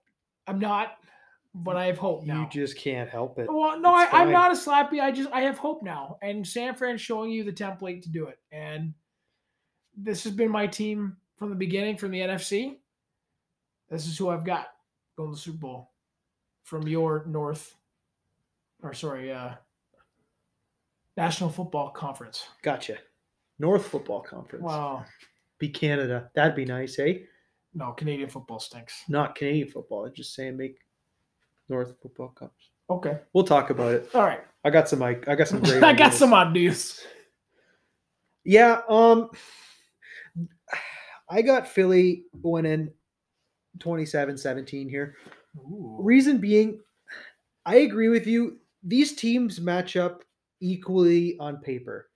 I'm 0.47 0.59
not, 0.59 0.95
but 1.53 1.75
I 1.75 1.85
have 1.87 1.97
hope 1.97 2.25
now. 2.25 2.41
You 2.41 2.49
just 2.49 2.77
can't 2.77 3.09
help 3.09 3.37
it. 3.39 3.47
Well, 3.51 3.79
no, 3.79 3.93
I, 3.93 4.07
I'm 4.11 4.31
not 4.31 4.51
a 4.51 4.55
slappy. 4.55 5.01
I 5.01 5.11
just 5.11 5.29
I 5.31 5.41
have 5.41 5.57
hope 5.57 5.83
now, 5.83 6.17
and 6.21 6.47
San 6.47 6.73
Fran's 6.73 7.01
showing 7.01 7.29
you 7.29 7.43
the 7.43 7.51
template 7.51 8.03
to 8.03 8.09
do 8.09 8.27
it. 8.27 8.39
And 8.51 8.93
this 9.95 10.23
has 10.23 10.33
been 10.33 10.49
my 10.49 10.65
team 10.65 11.17
from 11.37 11.49
the 11.49 11.55
beginning, 11.55 11.97
from 11.97 12.11
the 12.11 12.21
NFC. 12.21 12.77
This 13.89 14.07
is 14.07 14.17
who 14.17 14.29
I've 14.29 14.45
got 14.45 14.67
going 15.17 15.31
to 15.31 15.35
the 15.35 15.41
Super 15.41 15.57
Bowl 15.57 15.91
from 16.63 16.87
your 16.87 17.25
North, 17.27 17.75
or 18.83 18.93
sorry, 18.93 19.31
uh, 19.31 19.51
National 21.15 21.49
Football 21.49 21.89
Conference. 21.91 22.47
Gotcha. 22.61 22.97
North 23.59 23.85
Football 23.87 24.21
Conference. 24.21 24.63
Wow, 24.63 25.03
Be 25.59 25.69
Canada. 25.69 26.29
That'd 26.35 26.55
be 26.55 26.65
nice, 26.65 26.99
eh? 26.99 27.19
no, 27.73 27.91
Canadian 27.91 28.29
football 28.29 28.59
stinks. 28.59 29.03
Not 29.09 29.35
Canadian 29.35 29.67
football. 29.69 30.05
I'm 30.05 30.13
just 30.13 30.33
saying 30.35 30.57
make 30.57 30.77
North 31.69 31.93
Football 32.01 32.29
Cups. 32.29 32.69
Okay, 32.89 33.19
We'll 33.33 33.43
talk 33.43 33.69
about 33.69 33.93
it. 33.93 34.09
all 34.13 34.21
right. 34.23 34.41
I 34.63 34.69
got 34.69 34.87
some 34.89 35.03
I, 35.03 35.17
I 35.27 35.35
got 35.35 35.47
some 35.47 35.59
great 35.61 35.83
I 35.83 35.93
got 35.93 36.13
some 36.13 36.33
ideas. 36.33 37.01
Yeah, 38.45 38.81
um 38.89 39.29
I 41.29 41.41
got 41.41 41.67
Philly 41.67 42.23
winning 42.41 42.89
27-17 43.79 44.89
here. 44.89 45.15
Ooh. 45.57 45.97
Reason 45.99 46.37
being, 46.37 46.79
I 47.65 47.77
agree 47.77 48.07
with 48.09 48.25
you. 48.25 48.59
These 48.83 49.15
teams 49.15 49.59
match 49.59 49.95
up 49.95 50.23
equally 50.59 51.37
on 51.39 51.57
paper. 51.57 52.09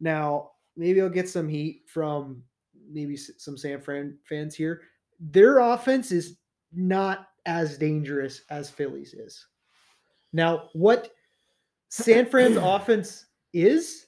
Now, 0.00 0.50
maybe 0.76 1.00
I'll 1.00 1.08
get 1.08 1.28
some 1.28 1.48
heat 1.48 1.82
from 1.86 2.42
maybe 2.90 3.16
some 3.16 3.56
San 3.56 3.80
Fran 3.80 4.18
fans 4.28 4.54
here. 4.54 4.82
Their 5.20 5.60
offense 5.60 6.12
is 6.12 6.36
not 6.72 7.28
as 7.46 7.78
dangerous 7.78 8.42
as 8.50 8.70
Philly's 8.70 9.14
is. 9.14 9.46
Now, 10.32 10.70
what 10.72 11.12
San 11.88 12.26
Fran's 12.26 12.56
offense 12.60 13.26
is, 13.52 14.06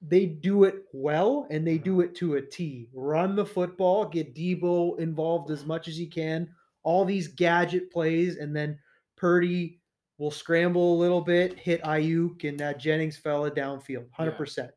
they 0.00 0.26
do 0.26 0.64
it 0.64 0.84
well 0.92 1.46
and 1.50 1.66
they 1.66 1.78
do 1.78 2.00
it 2.00 2.14
to 2.16 2.34
a 2.34 2.42
T. 2.42 2.88
Run 2.92 3.36
the 3.36 3.46
football, 3.46 4.04
get 4.04 4.34
Debo 4.34 4.98
involved 4.98 5.50
as 5.50 5.64
much 5.64 5.86
as 5.86 5.96
he 5.96 6.06
can, 6.06 6.48
all 6.82 7.04
these 7.04 7.28
gadget 7.28 7.92
plays, 7.92 8.36
and 8.36 8.54
then 8.54 8.78
Purdy 9.16 9.80
will 10.18 10.30
scramble 10.30 10.94
a 10.94 11.00
little 11.00 11.20
bit, 11.20 11.58
hit 11.58 11.82
Aiyuk 11.82 12.48
and 12.48 12.58
that 12.60 12.78
Jennings 12.78 13.16
fella 13.16 13.50
downfield, 13.50 14.08
100%. 14.18 14.70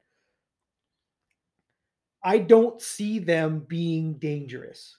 I 2.23 2.39
don't 2.39 2.81
see 2.81 3.19
them 3.19 3.59
being 3.59 4.17
dangerous, 4.17 4.97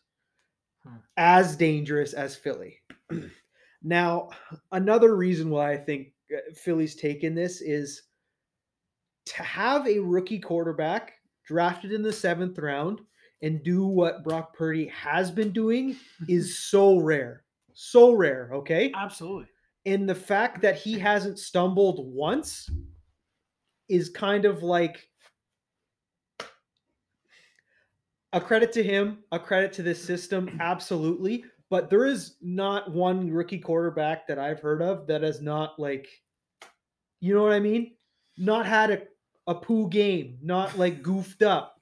Hmm. 0.85 0.97
as 1.17 1.57
dangerous 1.57 2.13
as 2.13 2.37
Philly. 2.37 2.81
now, 3.83 4.31
another 4.71 5.17
reason 5.17 5.51
why 5.51 5.73
I 5.73 5.77
think 5.77 6.13
uh, 6.33 6.39
Philly's 6.55 6.95
taken 6.95 7.35
this 7.35 7.61
is 7.61 8.03
to 9.27 9.43
have 9.43 9.89
a 9.89 9.99
rookie 9.99 10.39
quarterback 10.39 11.15
drafted 11.45 11.93
in 11.93 12.03
the 12.03 12.13
seventh 12.13 12.59
round 12.59 13.01
and 13.43 13.63
do 13.65 13.85
what 13.85 14.23
Brock 14.23 14.55
Purdy 14.57 14.87
has 14.87 15.31
been 15.33 15.51
doing 15.51 15.97
is 16.29 16.59
so 16.59 16.99
rare. 16.99 17.45
So 17.75 18.13
rare, 18.13 18.51
okay? 18.53 18.93
Absolutely. 18.95 19.49
And 19.87 20.09
the 20.09 20.15
fact 20.15 20.61
that 20.63 20.77
he 20.77 20.99
hasn't 20.99 21.39
stumbled 21.39 22.13
once 22.13 22.69
is 23.89 24.11
kind 24.11 24.45
of 24.45 24.63
like 24.63 25.09
a 28.33 28.41
credit 28.41 28.73
to 28.73 28.83
him, 28.83 29.19
a 29.33 29.39
credit 29.39 29.73
to 29.75 29.83
this 29.83 30.03
system, 30.03 30.59
absolutely. 30.61 31.45
but 31.71 31.89
there 31.89 32.05
is 32.05 32.37
not 32.43 32.93
one 32.93 33.31
rookie 33.31 33.59
quarterback 33.59 34.27
that 34.27 34.39
I've 34.39 34.61
heard 34.61 34.83
of 34.83 35.07
that 35.07 35.23
has 35.23 35.41
not 35.41 35.79
like, 35.79 36.09
you 37.21 37.35
know 37.35 37.43
what 37.43 37.53
I 37.53 37.61
mean? 37.61 37.95
Not 38.37 38.67
had 38.67 38.91
a 38.91 39.03
a 39.47 39.55
poo 39.55 39.89
game, 39.89 40.39
not 40.43 40.77
like 40.77 41.03
goofed 41.03 41.43
up. 41.43 41.81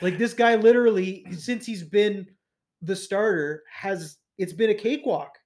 like 0.00 0.18
this 0.18 0.34
guy 0.34 0.56
literally, 0.56 1.26
since 1.32 1.66
he's 1.66 1.82
been 1.82 2.26
the 2.82 2.96
starter, 2.96 3.62
has 3.70 4.16
it's 4.38 4.52
been 4.52 4.70
a 4.70 4.74
cakewalk. 4.74 5.38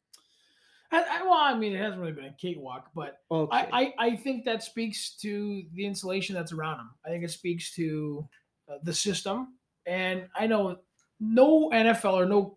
I, 0.91 1.03
I, 1.03 1.23
well, 1.23 1.35
I 1.35 1.55
mean, 1.55 1.75
it 1.75 1.79
hasn't 1.81 2.01
really 2.01 2.13
been 2.13 2.25
a 2.27 2.33
cakewalk, 2.33 2.91
but 2.95 3.21
Okay. 3.31 3.57
I, 3.57 3.67
I, 3.81 3.95
I 3.99 4.17
think 4.17 4.45
that 4.47 4.63
speaks 4.63 5.17
to 5.19 5.63
the 5.75 5.85
insulation 5.85 6.35
that's 6.35 6.53
around 6.53 6.81
him. 6.81 6.91
I 7.05 7.11
think 7.11 7.25
it 7.25 7.31
speaks 7.31 7.75
to 7.75 8.27
uh, 8.71 8.79
the 8.83 8.95
system. 8.95 9.55
And 9.87 10.29
I 10.35 10.47
know 10.47 10.79
no 11.21 11.69
NFL 11.71 12.15
or 12.15 12.25
no 12.27 12.57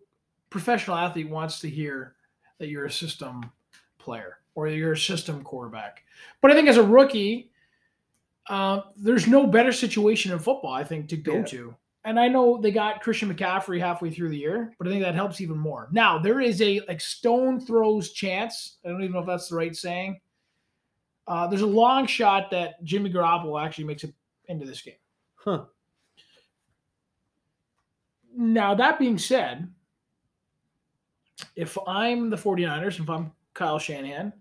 professional 0.50 0.96
athlete 0.96 1.28
wants 1.28 1.60
to 1.60 1.68
hear 1.68 2.14
that 2.58 2.68
you're 2.68 2.86
a 2.86 2.90
system 2.90 3.50
player 3.98 4.38
or 4.54 4.68
you're 4.68 4.92
a 4.92 4.98
system 4.98 5.42
quarterback. 5.42 6.02
But 6.40 6.50
I 6.50 6.54
think 6.54 6.68
as 6.68 6.76
a 6.76 6.82
rookie, 6.82 7.50
uh, 8.48 8.80
there's 8.96 9.26
no 9.26 9.46
better 9.46 9.72
situation 9.72 10.32
in 10.32 10.38
football, 10.38 10.72
I 10.72 10.84
think, 10.84 11.08
to 11.10 11.16
go 11.16 11.36
Yeah. 11.36 11.44
to. 11.44 11.76
And 12.04 12.18
I 12.18 12.26
know 12.26 12.60
they 12.60 12.72
got 12.72 13.00
Christian 13.00 13.32
McCaffrey 13.32 13.78
halfway 13.78 14.10
through 14.10 14.30
the 14.30 14.36
year, 14.36 14.74
but 14.78 14.88
I 14.88 14.90
think 14.90 15.02
that 15.04 15.14
helps 15.14 15.40
even 15.40 15.56
more. 15.56 15.88
Now 15.92 16.18
there 16.18 16.40
is 16.40 16.60
a 16.60 16.80
like 16.88 17.00
stone 17.00 17.60
throws 17.60 18.10
chance. 18.10 18.78
I 18.84 18.88
don't 18.88 19.02
even 19.02 19.12
know 19.12 19.20
if 19.20 19.26
that's 19.26 19.48
the 19.48 19.56
right 19.56 19.74
saying. 19.76 20.20
Uh, 21.28 21.46
there's 21.46 21.62
a 21.62 21.66
long 21.66 22.06
shot 22.06 22.50
that 22.50 22.82
Jimmy 22.82 23.08
Garoppolo 23.12 23.64
actually 23.64 23.84
makes 23.84 24.02
it 24.02 24.12
into 24.46 24.66
this 24.66 24.82
game. 24.82 24.94
huh. 25.36 25.64
Now, 28.34 28.74
that 28.74 28.98
being 28.98 29.18
said, 29.18 29.68
if 31.54 31.76
I'm 31.86 32.30
the 32.30 32.36
49ers, 32.36 32.98
if 32.98 33.08
I'm 33.10 33.30
Kyle 33.54 33.78
Shanahan, 33.78 34.32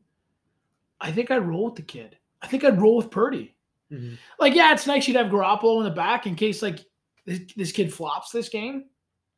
I 1.02 1.12
think 1.12 1.30
I'd 1.30 1.46
roll 1.46 1.66
with 1.66 1.76
the 1.76 1.82
kid. 1.82 2.18
I 2.42 2.48
think 2.48 2.64
I'd 2.64 2.82
roll 2.82 2.96
with 2.98 3.12
Purdy. 3.12 3.56
Mhm. 3.92 4.18
Like, 4.40 4.56
yeah, 4.56 4.72
it's 4.72 4.88
nice 4.88 5.08
you'd 5.08 5.18
have 5.18 5.28
Garoppolo 5.32 5.80
in 5.80 5.84
the 5.84 5.92
back 5.92 6.26
in 6.26 6.36
case 6.36 6.62
like 6.62 6.80
this, 7.26 7.40
this 7.56 7.72
kid 7.72 7.94
flops 7.94 8.32
this 8.32 8.50
game, 8.50 8.86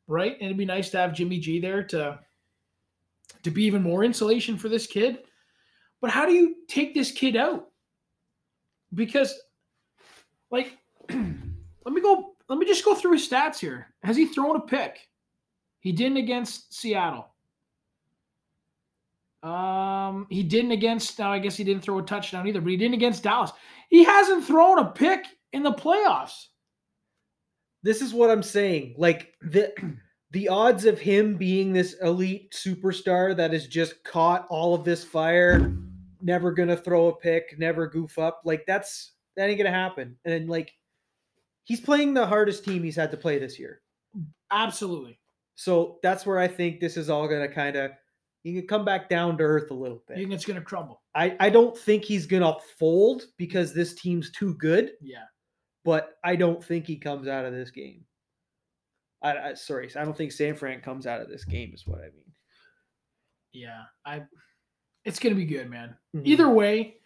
right? 0.06 0.32
And 0.32 0.42
it'd 0.42 0.56
be 0.56 0.64
nice 0.64 0.90
to 0.90 0.98
have 0.98 1.12
Jimmy 1.12 1.38
G 1.38 1.60
there 1.60 1.82
to 1.84 2.18
to 3.42 3.50
be 3.50 3.64
even 3.64 3.82
more 3.82 4.04
insulation 4.04 4.56
for 4.56 4.68
this 4.68 4.86
kid. 4.86 5.18
But 6.00 6.10
how 6.10 6.26
do 6.26 6.32
you 6.32 6.56
take 6.68 6.94
this 6.94 7.12
kid 7.12 7.36
out? 7.36 7.68
Because, 8.92 9.38
like, 10.50 10.78
let 11.08 11.94
me 11.94 12.00
go. 12.00 12.34
Let 12.48 12.58
me 12.58 12.66
just 12.66 12.84
go 12.84 12.94
through 12.94 13.12
his 13.12 13.28
stats 13.28 13.58
here. 13.58 13.94
Has 14.02 14.16
he 14.16 14.26
thrown 14.26 14.56
a 14.56 14.60
pick? 14.60 15.08
He 15.80 15.92
didn't 15.92 16.18
against 16.18 16.74
Seattle. 16.74 17.28
Um, 19.42 20.26
he 20.30 20.42
didn't 20.42 20.72
against. 20.72 21.18
Now 21.18 21.32
I 21.32 21.38
guess 21.38 21.56
he 21.56 21.64
didn't 21.64 21.82
throw 21.82 21.98
a 21.98 22.02
touchdown 22.02 22.46
either, 22.46 22.60
but 22.60 22.70
he 22.70 22.76
didn't 22.76 22.94
against 22.94 23.22
Dallas. 23.22 23.52
He 23.88 24.04
hasn't 24.04 24.44
thrown 24.44 24.78
a 24.78 24.90
pick 24.90 25.24
in 25.52 25.62
the 25.62 25.72
playoffs. 25.72 26.46
This 27.84 28.00
is 28.00 28.14
what 28.14 28.30
I'm 28.30 28.42
saying. 28.42 28.94
Like 28.96 29.34
the 29.42 29.72
the 30.30 30.48
odds 30.48 30.86
of 30.86 30.98
him 30.98 31.36
being 31.36 31.72
this 31.72 31.94
elite 32.02 32.52
superstar 32.52 33.36
that 33.36 33.52
has 33.52 33.68
just 33.68 34.02
caught 34.02 34.46
all 34.48 34.74
of 34.74 34.84
this 34.84 35.04
fire, 35.04 35.70
never 36.22 36.50
gonna 36.50 36.76
throw 36.76 37.08
a 37.08 37.14
pick, 37.14 37.54
never 37.58 37.86
goof 37.86 38.18
up, 38.18 38.40
like 38.44 38.64
that's 38.66 39.12
that 39.36 39.50
ain't 39.50 39.58
gonna 39.58 39.70
happen. 39.70 40.16
And 40.24 40.48
like 40.48 40.72
he's 41.64 41.80
playing 41.80 42.14
the 42.14 42.26
hardest 42.26 42.64
team 42.64 42.82
he's 42.82 42.96
had 42.96 43.10
to 43.10 43.18
play 43.18 43.38
this 43.38 43.58
year. 43.58 43.82
Absolutely. 44.50 45.20
So 45.56 45.98
that's 46.02 46.24
where 46.24 46.38
I 46.38 46.48
think 46.48 46.80
this 46.80 46.96
is 46.96 47.10
all 47.10 47.28
gonna 47.28 47.52
kind 47.52 47.76
of 47.76 47.90
you 48.44 48.58
can 48.60 48.66
come 48.66 48.84
back 48.86 49.10
down 49.10 49.36
to 49.38 49.44
earth 49.44 49.70
a 49.70 49.74
little 49.74 50.02
bit. 50.08 50.16
You 50.18 50.24
think 50.24 50.34
it's 50.34 50.44
to 50.44 50.60
crumble? 50.62 51.02
I, 51.14 51.36
I 51.38 51.50
don't 51.50 51.76
think 51.76 52.04
he's 52.04 52.26
gonna 52.26 52.54
fold 52.78 53.24
because 53.36 53.74
this 53.74 53.94
team's 53.94 54.30
too 54.32 54.54
good, 54.54 54.92
Yeah. 55.02 55.24
But 55.84 56.16
I 56.24 56.36
don't 56.36 56.62
think 56.64 56.86
he 56.86 56.96
comes 56.96 57.28
out 57.28 57.44
of 57.44 57.52
this 57.52 57.70
game. 57.70 58.04
I, 59.22 59.36
I 59.50 59.54
sorry, 59.54 59.90
I 59.96 60.04
don't 60.04 60.16
think 60.16 60.32
San 60.32 60.54
Fran 60.54 60.80
comes 60.80 61.06
out 61.06 61.20
of 61.20 61.28
this 61.28 61.44
game. 61.44 61.72
Is 61.74 61.86
what 61.86 62.00
I 62.00 62.04
mean. 62.14 62.32
Yeah. 63.52 63.82
I. 64.04 64.22
It's 65.04 65.18
going 65.18 65.34
to 65.34 65.40
be 65.40 65.46
good, 65.46 65.68
man. 65.68 65.94
Mhm. 66.16 66.22
Either 66.24 66.48
way, 66.48 66.96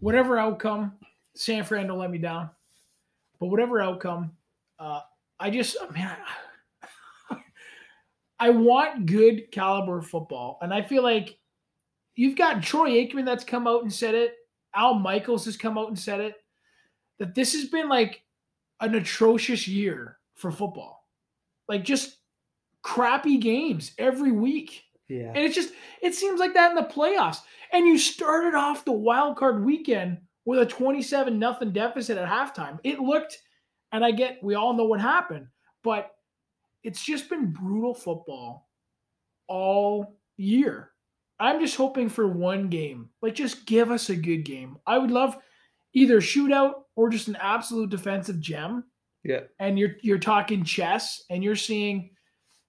whatever 0.00 0.38
outcome, 0.38 0.92
San 1.36 1.64
Fran 1.64 1.86
don't 1.86 1.98
let 1.98 2.10
me 2.10 2.18
down. 2.18 2.50
But 3.38 3.46
whatever 3.46 3.80
outcome, 3.80 4.32
uh, 4.78 5.00
I 5.38 5.50
just 5.50 5.76
man, 5.92 6.16
I, 7.30 7.36
I 8.38 8.50
want 8.50 9.06
good 9.06 9.50
caliber 9.52 10.02
football, 10.02 10.58
and 10.60 10.74
I 10.74 10.82
feel 10.82 11.02
like 11.02 11.38
you've 12.14 12.36
got 12.36 12.62
Troy 12.62 12.90
Aikman 12.90 13.24
that's 13.24 13.44
come 13.44 13.66
out 13.66 13.82
and 13.82 13.92
said 13.92 14.14
it. 14.14 14.34
Al 14.74 14.94
Michaels 14.94 15.44
has 15.46 15.56
come 15.56 15.78
out 15.78 15.88
and 15.88 15.98
said 15.98 16.20
it. 16.20 16.36
That 17.20 17.36
this 17.36 17.52
has 17.52 17.66
been 17.66 17.88
like 17.88 18.22
an 18.80 18.96
atrocious 18.96 19.68
year 19.68 20.18
for 20.34 20.50
football, 20.50 21.06
like 21.68 21.84
just 21.84 22.16
crappy 22.82 23.36
games 23.36 23.92
every 23.98 24.32
week. 24.32 24.82
Yeah. 25.08 25.28
And 25.28 25.38
it's 25.38 25.54
just, 25.54 25.72
it 26.02 26.14
seems 26.14 26.40
like 26.40 26.54
that 26.54 26.70
in 26.70 26.76
the 26.76 26.82
playoffs. 26.82 27.38
And 27.72 27.86
you 27.86 27.98
started 27.98 28.54
off 28.54 28.84
the 28.84 28.92
wild 28.92 29.36
card 29.36 29.64
weekend 29.64 30.18
with 30.44 30.60
a 30.60 30.66
27 30.66 31.38
nothing 31.38 31.72
deficit 31.72 32.16
at 32.16 32.28
halftime. 32.28 32.78
It 32.84 33.00
looked, 33.00 33.38
and 33.92 34.04
I 34.04 34.12
get, 34.12 34.42
we 34.42 34.54
all 34.54 34.72
know 34.72 34.84
what 34.84 35.00
happened, 35.00 35.46
but 35.84 36.12
it's 36.82 37.04
just 37.04 37.28
been 37.28 37.52
brutal 37.52 37.94
football 37.94 38.68
all 39.46 40.16
year. 40.36 40.90
I'm 41.38 41.60
just 41.60 41.76
hoping 41.76 42.08
for 42.08 42.26
one 42.26 42.68
game. 42.68 43.10
Like, 43.20 43.34
just 43.34 43.66
give 43.66 43.90
us 43.90 44.10
a 44.10 44.16
good 44.16 44.44
game. 44.44 44.78
I 44.86 44.98
would 44.98 45.10
love 45.10 45.36
either 45.92 46.20
shootout 46.20 46.82
or 47.00 47.08
just 47.08 47.28
an 47.28 47.36
absolute 47.40 47.88
defensive 47.88 48.38
gem. 48.40 48.84
Yeah. 49.24 49.40
And 49.58 49.78
you're 49.78 49.96
you're 50.02 50.18
talking 50.18 50.64
chess, 50.64 51.24
and 51.30 51.42
you're 51.42 51.56
seeing 51.56 52.10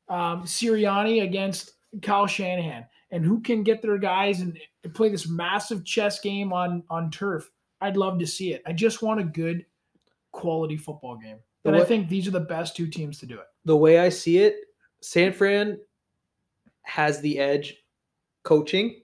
um, 0.08 0.44
Sirianni 0.44 1.24
against 1.24 1.74
Kyle 2.02 2.28
Shanahan, 2.28 2.86
and 3.12 3.26
who 3.26 3.42
can 3.42 3.62
get 3.62 3.82
their 3.82 3.98
guys 3.98 4.40
and 4.40 4.58
play 4.94 5.10
this 5.10 5.28
massive 5.28 5.84
chess 5.84 6.22
game 6.22 6.54
on 6.54 6.84
on 6.90 7.12
turf. 7.12 7.52
I'd 7.82 7.98
love 7.98 8.20
to 8.20 8.28
see 8.28 8.54
it. 8.54 8.62
I 8.66 8.72
just 8.72 9.02
want 9.02 9.20
a 9.20 9.24
good 9.26 9.66
quality 10.32 10.78
football 10.78 11.18
game. 11.18 11.40
And 11.66 11.76
I 11.76 11.84
think 11.84 12.08
these 12.08 12.26
are 12.28 12.32
the 12.32 12.40
best 12.40 12.76
two 12.76 12.88
teams 12.88 13.20
to 13.20 13.26
do 13.26 13.36
it. 13.36 13.46
The 13.66 13.76
way 13.76 14.00
I 14.00 14.10
see 14.10 14.40
it, 14.40 14.56
San 15.02 15.34
Fran 15.34 15.78
has 16.84 17.20
the 17.20 17.38
edge 17.38 17.76
coaching, 18.44 19.02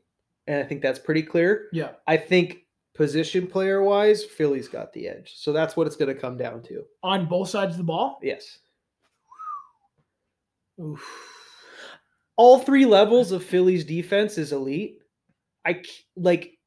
and 0.48 0.64
I 0.64 0.64
think 0.64 0.82
that's 0.82 1.00
pretty 1.00 1.22
clear. 1.22 1.68
Yeah. 1.74 1.92
I 2.08 2.16
think 2.16 2.60
position 2.98 3.48
player 3.48 3.84
wise, 3.84 4.26
Philly's 4.26 4.68
got 4.68 4.92
the 4.92 5.08
edge. 5.08 5.34
So 5.36 5.54
that's 5.54 5.78
what 5.78 5.88
it's 5.88 5.96
going 5.96 6.14
to 6.14 6.20
come 6.20 6.36
down 6.36 6.64
to. 6.64 6.84
On 7.04 7.28
both 7.28 7.50
sides 7.50 7.74
of 7.74 7.78
the 7.78 7.84
ball. 7.84 8.20
Yes. 8.22 8.60
Oof. 10.82 11.02
All 12.36 12.60
three 12.60 12.86
levels 12.86 13.32
of 13.32 13.44
Philly's 13.44 13.86
defense 13.86 14.38
is 14.38 14.52
elite. 14.52 15.00
I 15.66 15.82
like 16.16 16.58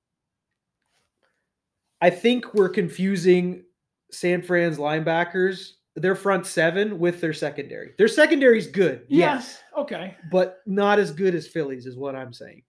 I 2.00 2.10
think 2.10 2.54
we're 2.54 2.68
confusing 2.68 3.64
San 4.10 4.42
Fran's 4.42 4.78
linebackers, 4.78 5.72
their 5.94 6.14
front 6.14 6.46
seven 6.46 6.98
with 6.98 7.20
their 7.20 7.32
secondary. 7.32 7.92
Their 7.98 8.08
secondary's 8.08 8.66
good. 8.66 9.04
Yeah. 9.08 9.34
Yes. 9.34 9.62
Okay. 9.76 10.16
But 10.30 10.58
not 10.66 10.98
as 10.98 11.12
good 11.12 11.34
as 11.34 11.46
Philly's 11.46 11.86
is 11.86 11.96
what 11.96 12.16
I'm 12.16 12.32
saying. 12.32 12.62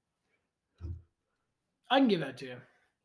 I 1.89 1.99
can 1.99 2.07
give 2.07 2.19
that 2.19 2.37
to 2.37 2.45
you. 2.45 2.55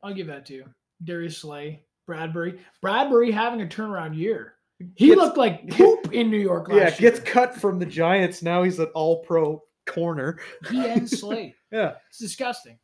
I'll 0.03 0.13
give 0.13 0.27
that 0.27 0.45
to 0.47 0.53
you. 0.53 0.65
Darius 1.03 1.37
Slay, 1.39 1.83
Bradberry. 2.09 2.59
Bradberry 2.83 3.31
having 3.31 3.61
a 3.61 3.65
turnaround 3.65 4.15
year. 4.17 4.53
He 4.95 5.07
Gets- 5.07 5.17
looked 5.17 5.37
like 5.37 5.67
poop 5.71 6.13
in 6.13 6.29
New 6.29 6.37
York 6.37 6.69
last 6.69 6.99
year. 6.99 7.11
Yeah, 7.11 7.17
gets 7.17 7.19
cut 7.19 7.55
from 7.55 7.79
the 7.79 7.85
Giants. 7.85 8.41
Now 8.43 8.63
he's 8.63 8.79
an 8.79 8.87
all 8.93 9.23
pro 9.23 9.61
corner. 9.87 10.39
He 10.69 10.85
and 10.85 11.09
Slay. 11.09 11.55
Yeah. 11.71 11.95
It's 12.09 12.19
disgusting. 12.19 12.77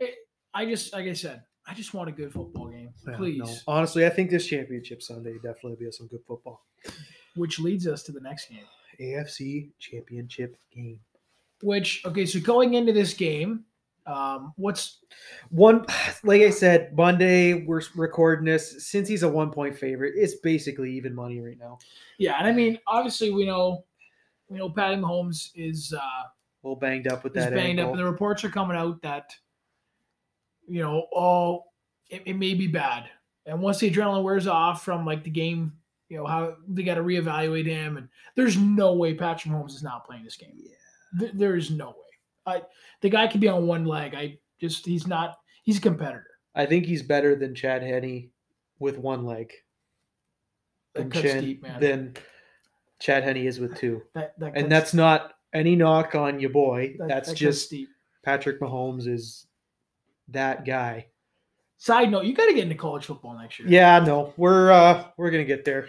It, 0.00 0.14
I 0.52 0.64
just, 0.66 0.92
like 0.92 1.06
I 1.06 1.12
said, 1.12 1.42
I 1.68 1.74
just 1.74 1.94
want 1.94 2.08
a 2.08 2.12
good 2.12 2.32
football 2.32 2.66
game, 2.68 2.90
Yeah, 3.06 3.16
please. 3.16 3.38
no. 3.38 3.54
Honestly, 3.68 4.04
I 4.04 4.08
think 4.08 4.28
this 4.30 4.46
championship 4.46 5.02
Sunday 5.02 5.34
definitely 5.34 5.76
be 5.78 5.90
some 5.92 6.08
good 6.08 6.24
football. 6.26 6.64
Which 7.36 7.60
leads 7.60 7.86
us 7.86 8.02
to 8.04 8.12
the 8.12 8.20
next 8.20 8.48
game. 8.48 8.64
AFC 9.00 9.70
championship 9.78 10.56
game. 10.74 10.98
Which, 11.62 12.02
okay, 12.06 12.26
so 12.26 12.40
going 12.40 12.74
into 12.74 12.92
this 12.92 13.14
game, 13.14 13.64
um, 14.08 14.54
what's 14.56 14.98
One, 15.50 15.84
like 16.24 16.42
I 16.42 16.50
said, 16.50 16.96
Monday 16.96 17.64
we're 17.66 17.82
recording 17.94 18.46
this. 18.46 18.88
Cincy's 18.90 19.22
a 19.22 19.28
one 19.28 19.50
point 19.50 19.76
favorite, 19.76 20.14
it's 20.16 20.36
basically 20.36 20.92
even 20.92 21.14
money 21.14 21.40
right 21.40 21.58
now. 21.58 21.78
yeah, 22.18 22.36
and 22.38 22.48
I 22.48 22.52
mean, 22.52 22.78
obviously 22.86 23.30
we 23.30 23.44
know, 23.44 23.84
we 24.48 24.58
know, 24.58 24.70
Patty 24.70 24.96
Mahomes 24.96 25.50
is 25.54 25.92
uh, 25.92 25.98
A 25.98 26.32
little 26.62 26.76
banged 26.76 27.06
up 27.06 27.22
with 27.22 27.34
that 27.34 27.52
banged 27.52 27.78
up, 27.80 27.90
and 27.90 27.98
the 27.98 28.04
reports 28.04 28.44
are 28.44 28.50
coming 28.50 28.76
out 28.76 29.02
that, 29.02 29.32
you 30.66 30.82
know, 30.82 31.06
oh, 31.14 31.64
it, 32.08 32.22
it 32.24 32.34
may 32.34 32.54
be 32.54 32.66
bad, 32.66 33.10
and 33.44 33.60
once 33.60 33.78
the 33.78 33.90
adrenaline 33.90 34.22
wears 34.22 34.46
off 34.46 34.84
from 34.84 35.04
like 35.04 35.22
the 35.22 35.30
game, 35.30 35.72
you 36.08 36.16
know 36.16 36.26
how 36.26 36.56
they 36.66 36.82
got 36.82 36.94
to 36.94 37.02
reevaluate 37.02 37.66
him, 37.66 37.98
and 37.98 38.08
there's 38.36 38.56
no 38.56 38.94
way 38.94 39.12
Patrick 39.12 39.52
Mahomes 39.52 39.74
is 39.74 39.82
not 39.82 40.06
playing 40.06 40.24
this 40.24 40.36
game. 40.36 40.54
Yeah. 40.56 40.72
th- 41.20 41.32
there 41.34 41.56
is 41.56 41.70
no 41.70 41.88
way. 41.88 42.07
I 42.48 42.62
the 43.00 43.08
guy 43.10 43.26
can 43.26 43.40
be 43.40 43.48
on 43.48 43.66
one 43.66 43.84
leg. 43.84 44.14
I 44.14 44.38
just 44.60 44.86
he's 44.86 45.06
not. 45.06 45.36
He's 45.62 45.78
a 45.78 45.80
competitor. 45.82 46.26
I 46.54 46.66
think 46.66 46.86
he's 46.86 47.02
better 47.02 47.36
than 47.36 47.54
Chad 47.54 47.82
Henne 47.82 48.30
with 48.78 48.98
one 48.98 49.24
leg. 49.24 49.52
Than, 50.94 51.10
Chan- 51.10 51.44
deep, 51.44 51.62
man. 51.62 51.80
than 51.80 52.16
Chad 52.98 53.22
Henne 53.22 53.36
is 53.36 53.60
with 53.60 53.76
two. 53.76 54.02
that, 54.14 54.38
that 54.40 54.56
And 54.56 54.72
that's 54.72 54.94
not 54.94 55.34
any 55.52 55.76
knock 55.76 56.14
on 56.14 56.40
your 56.40 56.50
boy. 56.50 56.96
that- 56.98 57.08
that's 57.08 57.28
that 57.30 57.36
just 57.36 57.70
deep. 57.70 57.88
Patrick 58.24 58.60
Mahomes 58.60 59.06
is 59.06 59.46
that 60.28 60.64
guy. 60.64 61.06
Side 61.76 62.10
note: 62.10 62.24
You 62.24 62.34
got 62.34 62.46
to 62.46 62.54
get 62.54 62.64
into 62.64 62.74
college 62.74 63.04
football 63.06 63.38
next 63.38 63.58
year. 63.60 63.68
Yeah, 63.68 64.00
no, 64.00 64.34
we're 64.36 64.72
uh 64.72 65.04
we're 65.16 65.30
gonna 65.30 65.44
get 65.44 65.64
there. 65.64 65.88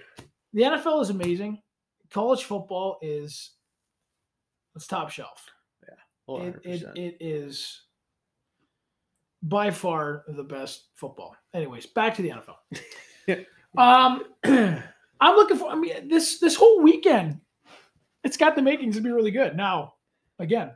The 0.53 0.61
NFL 0.63 1.01
is 1.01 1.09
amazing. 1.09 1.61
College 2.11 2.43
football 2.43 2.99
is 3.01 3.51
it's 4.75 4.85
top 4.87 5.09
shelf. 5.09 5.47
Oh, 6.29 6.41
It, 6.41 6.59
it, 6.63 6.83
it 6.95 7.17
is 7.19 7.81
by 9.41 9.71
far 9.71 10.23
the 10.27 10.43
best 10.43 10.87
football. 10.95 11.35
Anyways, 11.53 11.85
back 11.87 12.15
to 12.15 12.21
the 12.21 12.31
NFL. 12.31 13.45
um, 13.77 14.23
I'm 15.21 15.35
looking 15.35 15.57
for. 15.57 15.69
I 15.69 15.75
mean, 15.75 16.07
this 16.07 16.39
this 16.39 16.55
whole 16.55 16.81
weekend, 16.81 17.39
it's 18.23 18.37
got 18.37 18.55
the 18.55 18.61
makings 18.61 18.95
to 18.95 19.01
be 19.01 19.11
really 19.11 19.31
good. 19.31 19.55
Now, 19.55 19.95
again, 20.39 20.71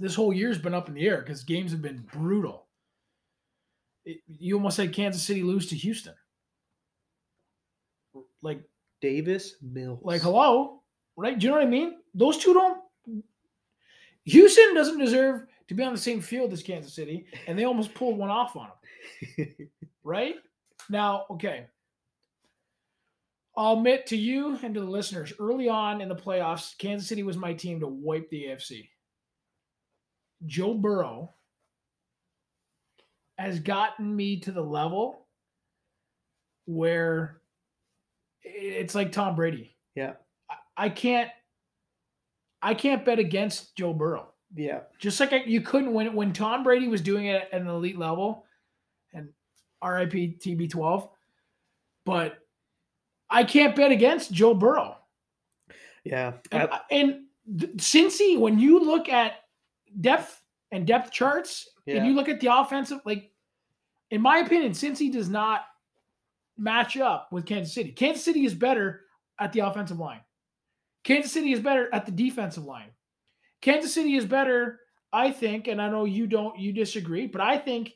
this 0.00 0.14
whole 0.14 0.32
year's 0.32 0.58
been 0.58 0.74
up 0.74 0.88
in 0.88 0.94
the 0.94 1.06
air 1.06 1.18
because 1.18 1.44
games 1.44 1.72
have 1.72 1.82
been 1.82 2.06
brutal. 2.12 2.66
It, 4.04 4.18
you 4.26 4.56
almost 4.56 4.76
said 4.76 4.92
Kansas 4.92 5.22
City 5.22 5.42
lose 5.42 5.68
to 5.68 5.76
Houston. 5.76 6.14
Like 8.42 8.62
Davis 9.00 9.54
Mills. 9.62 10.00
like 10.02 10.22
hello 10.22 10.82
right 11.16 11.38
do 11.38 11.46
you 11.46 11.52
know 11.52 11.58
what 11.58 11.66
i 11.66 11.70
mean 11.70 11.98
those 12.14 12.38
two 12.38 12.52
don't 12.52 12.80
houston 14.30 14.74
doesn't 14.74 14.98
deserve 14.98 15.46
to 15.68 15.74
be 15.74 15.82
on 15.82 15.92
the 15.92 15.98
same 15.98 16.20
field 16.20 16.52
as 16.52 16.62
kansas 16.62 16.94
city 16.94 17.26
and 17.46 17.58
they 17.58 17.64
almost 17.64 17.94
pulled 17.94 18.16
one 18.18 18.30
off 18.30 18.56
on 18.56 18.68
them 19.36 19.48
right? 20.04 20.36
Now 20.90 21.24
okay. 21.30 21.66
I'll 23.56 23.74
admit 23.78 24.06
to 24.06 24.16
you 24.16 24.56
and 24.62 24.72
to 24.74 24.80
the 24.80 24.86
listeners 24.86 25.32
early 25.40 25.68
on 25.68 26.00
in 26.00 26.08
the 26.08 26.14
playoffs 26.16 26.76
kansas 26.78 27.08
city 27.08 27.22
was 27.22 27.36
my 27.36 27.52
team 27.52 27.80
to 27.80 27.86
wipe 27.88 28.28
the 28.30 28.44
afc 28.46 28.88
joe 30.46 30.74
burrow 30.74 31.32
has 33.38 33.58
gotten 33.60 34.14
me 34.14 34.40
to 34.40 34.52
the 34.52 34.62
level 34.62 35.26
where 36.66 37.40
it's 38.42 38.94
like 38.94 39.10
tom 39.12 39.34
brady. 39.36 39.74
Yeah, 39.94 40.14
I- 40.50 40.84
I 40.84 40.88
can't 40.90 41.30
I 42.62 42.74
can't 42.74 43.04
bet 43.04 43.18
against 43.18 43.76
Joe 43.76 43.92
Burrow. 43.92 44.28
yeah. 44.54 44.80
Just 44.98 45.20
like 45.20 45.32
I, 45.32 45.42
you 45.44 45.60
couldn't 45.60 45.92
when 45.92 46.14
when 46.14 46.32
Tom 46.32 46.62
Brady 46.64 46.88
was 46.88 47.00
doing 47.00 47.26
it 47.26 47.48
at 47.52 47.60
an 47.60 47.66
elite 47.68 47.98
level, 47.98 48.44
and 49.12 49.28
RIP 49.84 50.12
TB12, 50.40 51.08
but 52.04 52.38
I 53.30 53.44
can't 53.44 53.76
bet 53.76 53.90
against 53.92 54.32
Joe 54.32 54.54
Burrow. 54.54 54.96
Yeah. 56.04 56.32
And, 56.50 56.68
I- 56.72 56.80
and 56.90 57.20
th- 57.58 57.72
Cincy, 57.76 58.38
when 58.38 58.58
you 58.58 58.80
look 58.80 59.08
at 59.08 59.34
depth 60.00 60.40
and 60.72 60.86
depth 60.86 61.12
charts, 61.12 61.68
Yeah. 61.86 61.96
and 61.98 62.06
you 62.06 62.14
look 62.14 62.28
at 62.28 62.40
the 62.40 62.48
offensive, 62.54 63.00
like 63.04 63.30
in 64.10 64.20
my 64.22 64.38
opinion, 64.38 64.72
Cincy 64.72 65.12
does 65.12 65.28
not 65.28 65.62
match 66.56 66.96
up 66.96 67.28
with 67.30 67.44
Kansas 67.46 67.74
City. 67.74 67.92
Kansas 67.92 68.24
City 68.24 68.44
is 68.46 68.54
better 68.54 69.02
at 69.38 69.52
the 69.52 69.60
offensive 69.60 69.98
line. 69.98 70.20
Kansas 71.04 71.32
City 71.32 71.52
is 71.52 71.60
better 71.60 71.88
at 71.94 72.06
the 72.06 72.12
defensive 72.12 72.64
line. 72.64 72.90
Kansas 73.60 73.94
City 73.94 74.14
is 74.16 74.24
better, 74.24 74.80
I 75.12 75.30
think, 75.30 75.68
and 75.68 75.80
I 75.80 75.88
know 75.88 76.04
you 76.04 76.26
don't, 76.26 76.58
you 76.58 76.72
disagree, 76.72 77.26
but 77.26 77.40
I 77.40 77.58
think 77.58 77.94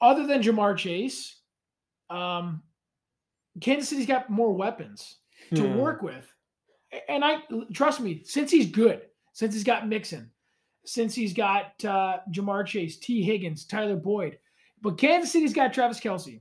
other 0.00 0.26
than 0.26 0.42
Ja'Marr 0.42 0.76
Chase, 0.76 1.40
um, 2.10 2.62
Kansas 3.60 3.88
City's 3.88 4.06
got 4.06 4.30
more 4.30 4.52
weapons 4.52 5.16
to 5.54 5.62
Hmm. 5.66 5.76
work 5.76 6.02
with. 6.02 6.32
And 7.08 7.24
I 7.24 7.42
trust 7.72 8.00
me, 8.00 8.22
Cincy's 8.24 8.70
good, 8.70 9.02
Cincy's 9.34 9.64
got 9.64 9.88
Mixon, 9.88 10.30
Cincy's 10.86 11.32
got 11.34 11.84
uh, 11.84 12.18
Ja'Marr 12.30 12.66
Chase, 12.66 12.98
Tee 12.98 13.22
Higgins, 13.22 13.66
Tyler 13.66 13.96
Boyd, 13.96 14.38
but 14.80 14.96
Kansas 14.98 15.30
City's 15.32 15.52
got 15.52 15.72
Travis 15.72 16.00
Kelce. 16.00 16.40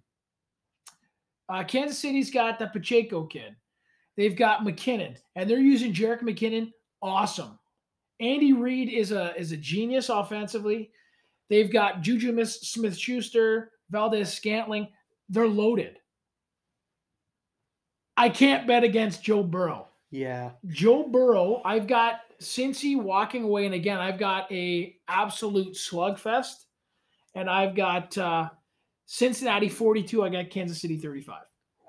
Uh, 1.50 1.64
Kansas 1.64 1.98
City's 2.00 2.30
got 2.32 2.60
the 2.60 2.68
Pacheco 2.68 3.26
kid. 3.26 3.56
They've 4.18 4.36
got 4.36 4.62
McKinnon, 4.62 5.16
and 5.36 5.50
they're 5.50 5.60
using 5.60 5.94
Jerick 5.94 6.22
McKinnon. 6.22 6.74
Awesome. 7.02 7.58
Andy 8.20 8.52
Reid 8.52 8.90
is 8.90 9.12
a 9.12 9.36
is 9.40 9.52
a 9.52 9.58
genius 9.58 10.10
offensively. 10.10 10.92
They've 11.50 11.72
got 11.72 12.02
Juju 12.02 12.44
Smith 12.46 12.98
Schuster, 12.98 13.72
Valdes 13.90 14.34
Scantling. 14.34 14.88
They're 15.30 15.48
loaded. 15.48 16.00
I 18.18 18.30
can't 18.30 18.66
bet 18.68 18.84
against 18.84 19.24
Joe 19.24 19.44
Burrow. 19.44 19.88
Yeah. 20.10 20.52
Joe 20.68 21.08
Burrow, 21.08 21.62
I've 21.64 21.86
got 21.86 22.22
Cincy 22.42 23.00
walking 23.00 23.44
away, 23.44 23.66
and 23.66 23.76
again, 23.76 24.00
I've 24.00 24.18
got 24.18 24.52
a 24.52 24.96
absolute 25.08 25.76
slugfest, 25.76 26.66
and 27.36 27.50
I've 27.50 27.76
got 27.76 28.18
uh, 28.18 28.50
Cincinnati 29.06 29.70
42. 29.70 30.24
I 30.24 30.30
got 30.30 30.50
Kansas 30.50 30.82
City 30.82 30.98
35. 30.98 31.42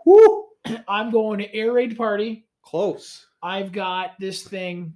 Woo! 0.05 0.48
I'm 0.89 1.11
going 1.11 1.39
to 1.39 1.55
air 1.55 1.73
raid 1.73 1.97
party. 1.97 2.47
Close. 2.63 3.27
I've 3.43 3.73
got 3.73 4.13
this 4.19 4.43
thing. 4.43 4.95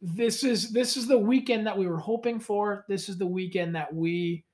This 0.00 0.44
is 0.44 0.70
this 0.70 0.96
is 0.96 1.06
the 1.06 1.18
weekend 1.18 1.66
that 1.66 1.76
we 1.76 1.86
were 1.86 1.98
hoping 1.98 2.38
for. 2.40 2.84
This 2.88 3.08
is 3.08 3.18
the 3.18 3.26
weekend 3.26 3.74
that 3.74 3.92
we 3.92 4.44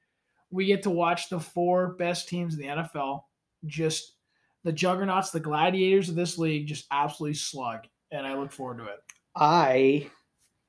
we 0.50 0.66
get 0.66 0.82
to 0.84 0.90
watch 0.90 1.28
the 1.28 1.40
four 1.40 1.94
best 1.94 2.28
teams 2.28 2.54
in 2.54 2.60
the 2.60 2.66
NFL 2.68 3.22
just 3.66 4.14
the 4.62 4.72
juggernauts, 4.72 5.30
the 5.30 5.40
gladiators 5.40 6.08
of 6.08 6.14
this 6.14 6.38
league 6.38 6.66
just 6.66 6.86
absolutely 6.90 7.34
slug. 7.34 7.80
And 8.10 8.26
I 8.26 8.34
look 8.34 8.52
forward 8.52 8.78
to 8.78 8.84
it. 8.84 9.00
I 9.36 10.08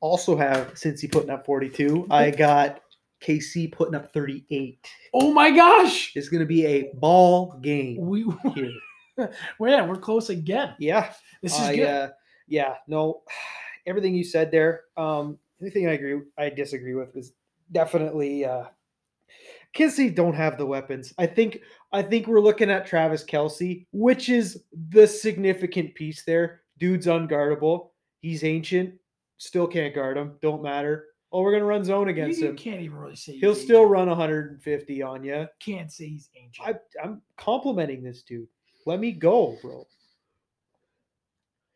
also 0.02 0.36
have 0.36 0.74
Cincy 0.74 1.12
putting 1.12 1.30
up 1.30 1.46
42, 1.46 2.08
I 2.10 2.32
got 2.32 2.82
KC 3.24 3.72
putting 3.72 3.96
up 3.96 4.12
38. 4.14 4.88
Oh 5.14 5.32
my 5.32 5.52
gosh. 5.52 6.12
It's 6.16 6.30
gonna 6.30 6.46
be 6.46 6.66
a 6.66 6.92
ball 6.96 7.58
game 7.62 7.98
We 8.00 8.26
here. 8.54 8.72
well, 9.60 9.72
yeah, 9.72 9.86
we're 9.86 9.96
close 9.96 10.30
again. 10.30 10.76
Yeah. 10.80 11.14
This 11.42 11.54
is 11.54 11.60
I, 11.60 11.76
good. 11.76 11.88
Uh, 11.88 12.10
yeah, 12.48 12.76
no, 12.88 13.22
everything 13.86 14.16
you 14.16 14.24
said 14.24 14.52
there. 14.52 14.84
Um, 14.98 15.38
anything 15.62 15.88
I 15.88 15.94
agree, 15.94 16.22
I 16.38 16.50
disagree 16.50 16.96
with 16.96 17.16
is 17.16 17.34
definitely. 17.72 18.46
Uh, 18.46 18.66
City 19.78 20.10
don't 20.10 20.36
have 20.36 20.58
the 20.58 20.66
weapons. 20.66 21.14
I 21.18 21.26
think. 21.26 21.60
I 21.92 22.02
think 22.02 22.28
we're 22.28 22.40
looking 22.40 22.70
at 22.70 22.86
Travis 22.86 23.24
Kelce, 23.24 23.86
which 23.92 24.30
is 24.30 24.64
the 24.92 25.06
significant 25.06 25.96
piece 25.96 26.24
there. 26.24 26.62
Dude's 26.78 27.08
unguardable. 27.08 27.90
He's 28.22 28.44
ancient. 28.44 28.94
Still 29.38 29.68
can't 29.68 29.94
guard 29.94 30.18
him. 30.18 30.36
Don't 30.42 30.64
matter. 30.64 31.08
Oh, 31.32 31.42
we're 31.42 31.52
gonna 31.52 31.66
run 31.66 31.84
zone 31.84 32.08
you, 32.08 32.14
against 32.14 32.40
you 32.40 32.48
him. 32.48 32.56
can't 32.56 32.80
even 32.82 32.98
really 32.98 33.18
say 33.18 33.38
He'll 33.38 33.54
still 33.54 33.80
ancient. 33.82 33.92
run 33.92 34.08
150 34.08 35.02
on 35.02 35.24
you. 35.26 35.48
Can't 35.60 35.92
say 35.92 36.08
he's 36.08 36.30
ancient. 36.42 36.68
I, 36.68 37.04
I'm 37.04 37.22
complimenting 37.38 38.02
this 38.02 38.24
dude. 38.24 38.48
Let 38.86 39.00
me 39.00 39.12
go, 39.12 39.58
bro. 39.62 39.88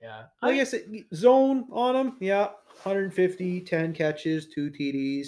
yeah. 0.02 0.24
Like 0.42 0.58
I, 0.58 0.62
I, 0.62 0.64
said, 0.64 0.84
zone 1.14 1.66
on 1.72 1.96
him. 1.96 2.18
Yeah, 2.20 2.46
150, 2.84 3.62
10 3.62 3.94
catches, 3.94 4.48
two 4.48 4.70
TDs. 4.70 5.28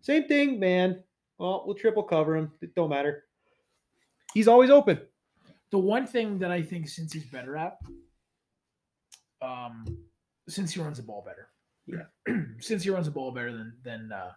Same 0.00 0.24
thing, 0.24 0.58
man. 0.58 1.02
Well, 1.38 1.62
we'll 1.64 1.74
triple 1.76 2.02
cover 2.02 2.36
him. 2.36 2.52
It 2.60 2.74
don't 2.74 2.90
matter. 2.90 3.24
He's 4.34 4.48
always 4.48 4.70
open. 4.70 5.00
the 5.70 5.78
one 5.78 6.06
thing 6.06 6.38
that 6.38 6.50
I 6.50 6.62
think 6.62 6.86
Cincy's 6.86 7.24
better 7.24 7.56
at, 7.56 7.78
um, 9.42 9.84
Cincy 10.48 10.82
runs 10.82 10.96
the 10.98 11.02
ball 11.02 11.24
better, 11.24 11.48
Yeah. 11.86 12.06
Cincy 12.58 12.92
runs 12.92 13.06
the 13.06 13.12
ball 13.12 13.30
better 13.32 13.52
than 13.52 13.72
than 13.82 14.12
uh, 14.12 14.32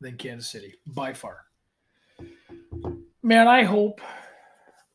than 0.00 0.16
Kansas 0.16 0.50
City 0.50 0.74
by 0.86 1.12
far. 1.12 1.44
Man, 3.22 3.48
I 3.48 3.64
hope, 3.64 4.00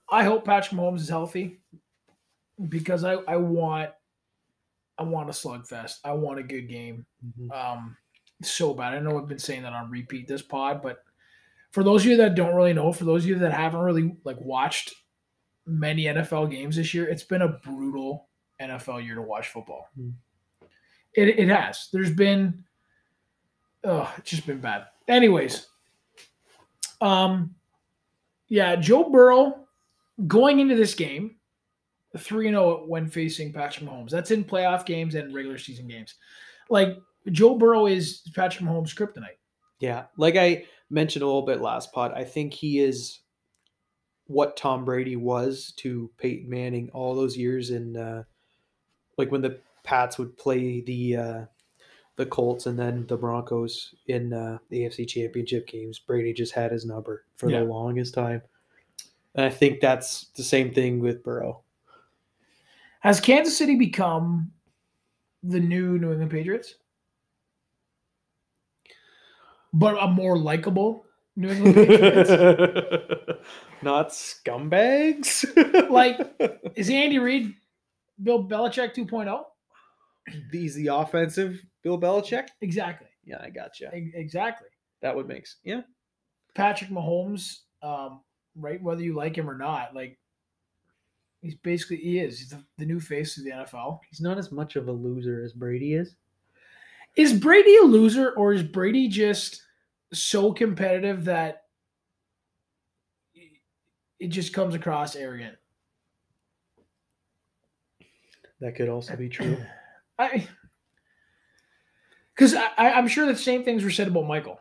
I 0.10 0.24
hope 0.24 0.46
Patrick 0.46 0.80
Mahomes 0.80 1.00
is 1.00 1.10
healthy 1.10 1.60
because 2.70 3.04
I 3.04 3.14
I 3.28 3.38
want, 3.38 3.92
I 4.98 5.04
want 5.04 5.30
a 5.30 5.34
slugfest. 5.34 6.00
I 6.04 6.14
want 6.14 6.40
a 6.40 6.44
good 6.44 6.70
game. 6.70 7.06
um 7.54 7.98
so 8.42 8.74
bad. 8.74 8.94
I 8.94 9.00
know 9.00 9.18
I've 9.18 9.28
been 9.28 9.40
saying 9.40 9.64
that 9.64 9.74
on 9.74 9.90
repeat 9.90 10.28
this 10.28 10.42
pod, 10.42 10.82
but 10.82 11.04
for 11.72 11.84
those 11.84 12.04
of 12.04 12.12
you 12.12 12.18
that 12.18 12.36
don't 12.36 12.56
really 12.56 12.74
know, 12.74 12.92
for 12.92 13.06
those 13.06 13.24
of 13.24 13.30
you 13.30 13.40
that 13.40 13.54
haven't 13.54 13.82
really 13.82 14.16
like 14.24 14.40
watched 14.40 14.94
many 15.66 16.06
NFL 16.06 16.52
games 16.52 16.76
this 16.76 16.94
year, 16.94 17.08
it's 17.08 17.24
been 17.24 17.42
a 17.42 17.48
brutal 17.48 18.30
NFL 18.62 19.06
year 19.06 19.16
to 19.16 19.22
watch 19.22 19.50
football. 19.50 19.90
Hmm. 19.96 20.12
It 21.14 21.40
it 21.40 21.50
has. 21.50 21.90
There's 21.92 22.12
been 22.12 22.64
oh, 23.84 24.14
it's 24.18 24.30
just 24.30 24.46
been 24.46 24.60
bad. 24.60 24.86
Anyways, 25.08 25.68
um 27.02 27.56
yeah, 28.48 28.76
Joe 28.76 29.10
Burrow 29.10 29.65
going 30.28 30.60
into 30.60 30.76
this 30.76 30.94
game 30.94 31.36
3 32.18 32.50
0 32.50 32.86
when 32.88 33.10
facing 33.10 33.52
Patrick 33.54 33.90
Mahomes. 33.90 34.10
That's 34.10 34.32
in 34.32 34.44
playoff 34.44 34.86
games 34.86 35.16
and 35.16 35.34
regular 35.34 35.58
season 35.58 35.88
games. 35.88 36.16
Like 36.70 36.98
Joe 37.32 37.56
Burrow 37.58 37.88
is 37.88 38.22
Patrick 38.36 38.64
Mahomes' 38.68 38.96
kryptonite. 38.96 39.38
Yeah, 39.80 40.06
like 40.18 40.36
I 40.38 40.66
mentioned 40.90 41.24
a 41.24 41.26
little 41.26 41.42
bit 41.46 41.62
last 41.62 41.92
pod, 41.92 42.14
I 42.16 42.24
think 42.24 42.54
he 42.54 42.80
is 42.80 43.20
what 44.28 44.58
Tom 44.58 44.86
Brady 44.86 45.16
was 45.16 45.74
to 45.78 46.10
Peyton 46.18 46.50
Manning 46.50 46.90
all 46.94 47.14
those 47.16 47.38
years 47.38 47.70
in 47.70 47.96
uh, 47.98 48.24
like 49.18 49.32
when 49.32 49.42
the 49.42 49.60
Pats 49.84 50.18
would 50.18 50.36
play 50.38 50.82
the 50.82 51.16
uh, 51.16 51.46
the 52.16 52.26
Colts 52.26 52.66
and 52.66 52.80
then 52.80 53.06
the 53.08 53.18
Broncos 53.18 53.94
in 54.08 54.34
uh, 54.34 54.58
the 54.70 54.80
AFC 54.80 55.08
Championship 55.08 55.68
games. 55.68 56.00
Brady 56.00 56.34
just 56.34 56.54
had 56.54 56.72
his 56.72 56.86
number 56.86 57.26
for 57.36 57.50
Yeah. 57.52 57.60
the 57.60 57.66
longest 57.66 58.14
time. 58.14 58.42
And 59.36 59.46
I 59.46 59.50
think 59.50 59.82
that's 59.82 60.28
the 60.36 60.44
same 60.44 60.74
thing 60.74 61.00
with 61.00 61.24
Burrow. 61.24 61.62
Has 63.02 63.20
Kansas 63.20 63.56
City 63.58 63.76
become 63.76 64.52
the 65.44 65.60
new 65.60 66.00
New 66.00 66.12
England 66.12 66.32
Patriots? 66.32 66.76
But 69.74 70.02
a 70.02 70.08
more 70.08 70.38
likable 70.38 71.06
New 71.36 71.50
England 71.50 71.76
Patriots? 71.76 72.30
Not 73.82 74.10
scumbags. 74.10 75.46
Like- 75.92 76.20
Is 76.76 76.90
Andy 76.90 77.20
Reid 77.20 77.54
Bill 78.24 78.44
Belichick 78.44 78.92
oh? 78.98 79.04
2.0? 79.06 79.44
he's 80.52 80.74
the 80.76 80.88
offensive 80.88 81.62
Bill 81.84 82.00
Belichick. 82.00 82.48
Exactly. 82.62 83.08
Yeah, 83.26 83.38
I 83.42 83.50
gotcha. 83.50 83.94
E- 83.96 84.12
Exactly. 84.16 84.68
That 85.02 85.16
would 85.16 85.28
make 85.28 85.44
s- 85.44 85.58
yeah. 85.64 85.82
Patrick 86.56 86.90
Mahomes, 86.90 87.60
um, 87.84 88.22
right? 88.56 88.82
Whether 88.82 89.04
you 89.04 89.14
like 89.14 89.38
him 89.38 89.50
or 89.50 89.58
not, 89.58 89.96
like 89.96 90.18
he's 91.42 91.56
basically 91.56 91.98
he 91.98 92.20
is. 92.20 92.40
He's 92.40 92.50
the, 92.50 92.64
the 92.78 92.86
new 92.86 93.00
face 93.00 93.38
of 93.38 93.44
the 93.44 93.52
NFL. 93.52 94.00
He's 94.10 94.22
not 94.22 94.38
as 94.38 94.52
much 94.52 94.76
of 94.76 94.88
a 94.88 94.92
loser 94.92 95.44
as 95.44 95.54
Brady 95.54 95.94
is. 95.94 96.16
Is 97.16 97.34
Brady 97.34 97.78
a 97.78 97.84
loser 97.84 98.32
or 98.32 98.54
is 98.54 98.64
Brady 98.64 99.08
just 99.08 99.62
so 100.14 100.52
competitive 100.52 101.26
that 101.26 101.64
it 104.20 104.28
just 104.28 104.54
comes 104.54 104.76
across 104.76 105.16
arrogant? 105.16 105.56
That 108.62 108.76
could 108.76 108.90
also 108.90 109.16
be 109.16 109.30
true. 109.30 109.58
I 110.20 110.48
because 112.36 112.54
I, 112.54 112.92
I'm 112.92 113.08
sure 113.08 113.26
the 113.26 113.38
same 113.38 113.64
things 113.64 113.84
were 113.84 113.92
said 113.92 114.08
about 114.08 114.28
Michael. 114.28 114.60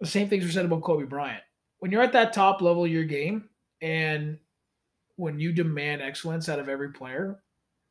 The 0.00 0.06
same 0.06 0.28
things 0.28 0.44
were 0.44 0.52
said 0.52 0.64
about 0.64 0.82
Kobe 0.82 1.04
Bryant. 1.04 1.42
When 1.80 1.90
you're 1.90 2.02
at 2.02 2.12
that 2.12 2.32
top 2.32 2.62
level 2.62 2.84
of 2.84 2.90
your 2.90 3.04
game, 3.04 3.48
and 3.82 4.38
when 5.16 5.38
you 5.38 5.52
demand 5.52 6.02
excellence 6.02 6.48
out 6.48 6.58
of 6.58 6.68
every 6.68 6.92
player, 6.92 7.42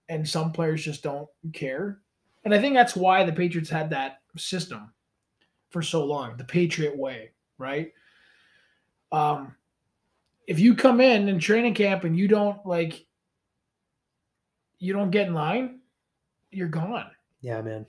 and 0.07 0.27
some 0.27 0.51
players 0.51 0.83
just 0.83 1.03
don't 1.03 1.27
care, 1.53 1.99
and 2.43 2.53
I 2.53 2.59
think 2.59 2.75
that's 2.75 2.95
why 2.95 3.23
the 3.23 3.33
Patriots 3.33 3.69
had 3.69 3.89
that 3.89 4.21
system 4.37 4.91
for 5.69 5.81
so 5.81 6.05
long, 6.05 6.37
the 6.37 6.43
Patriot 6.43 6.97
way, 6.97 7.31
right? 7.57 7.91
Um, 9.11 9.55
if 10.47 10.59
you 10.59 10.75
come 10.75 11.01
in 11.01 11.27
in 11.27 11.39
training 11.39 11.75
camp 11.75 12.03
and 12.03 12.17
you 12.17 12.27
don't 12.27 12.65
like, 12.65 13.05
you 14.79 14.93
don't 14.93 15.11
get 15.11 15.27
in 15.27 15.33
line, 15.33 15.79
you're 16.51 16.67
gone 16.67 17.11
yeah, 17.41 17.61
man. 17.61 17.85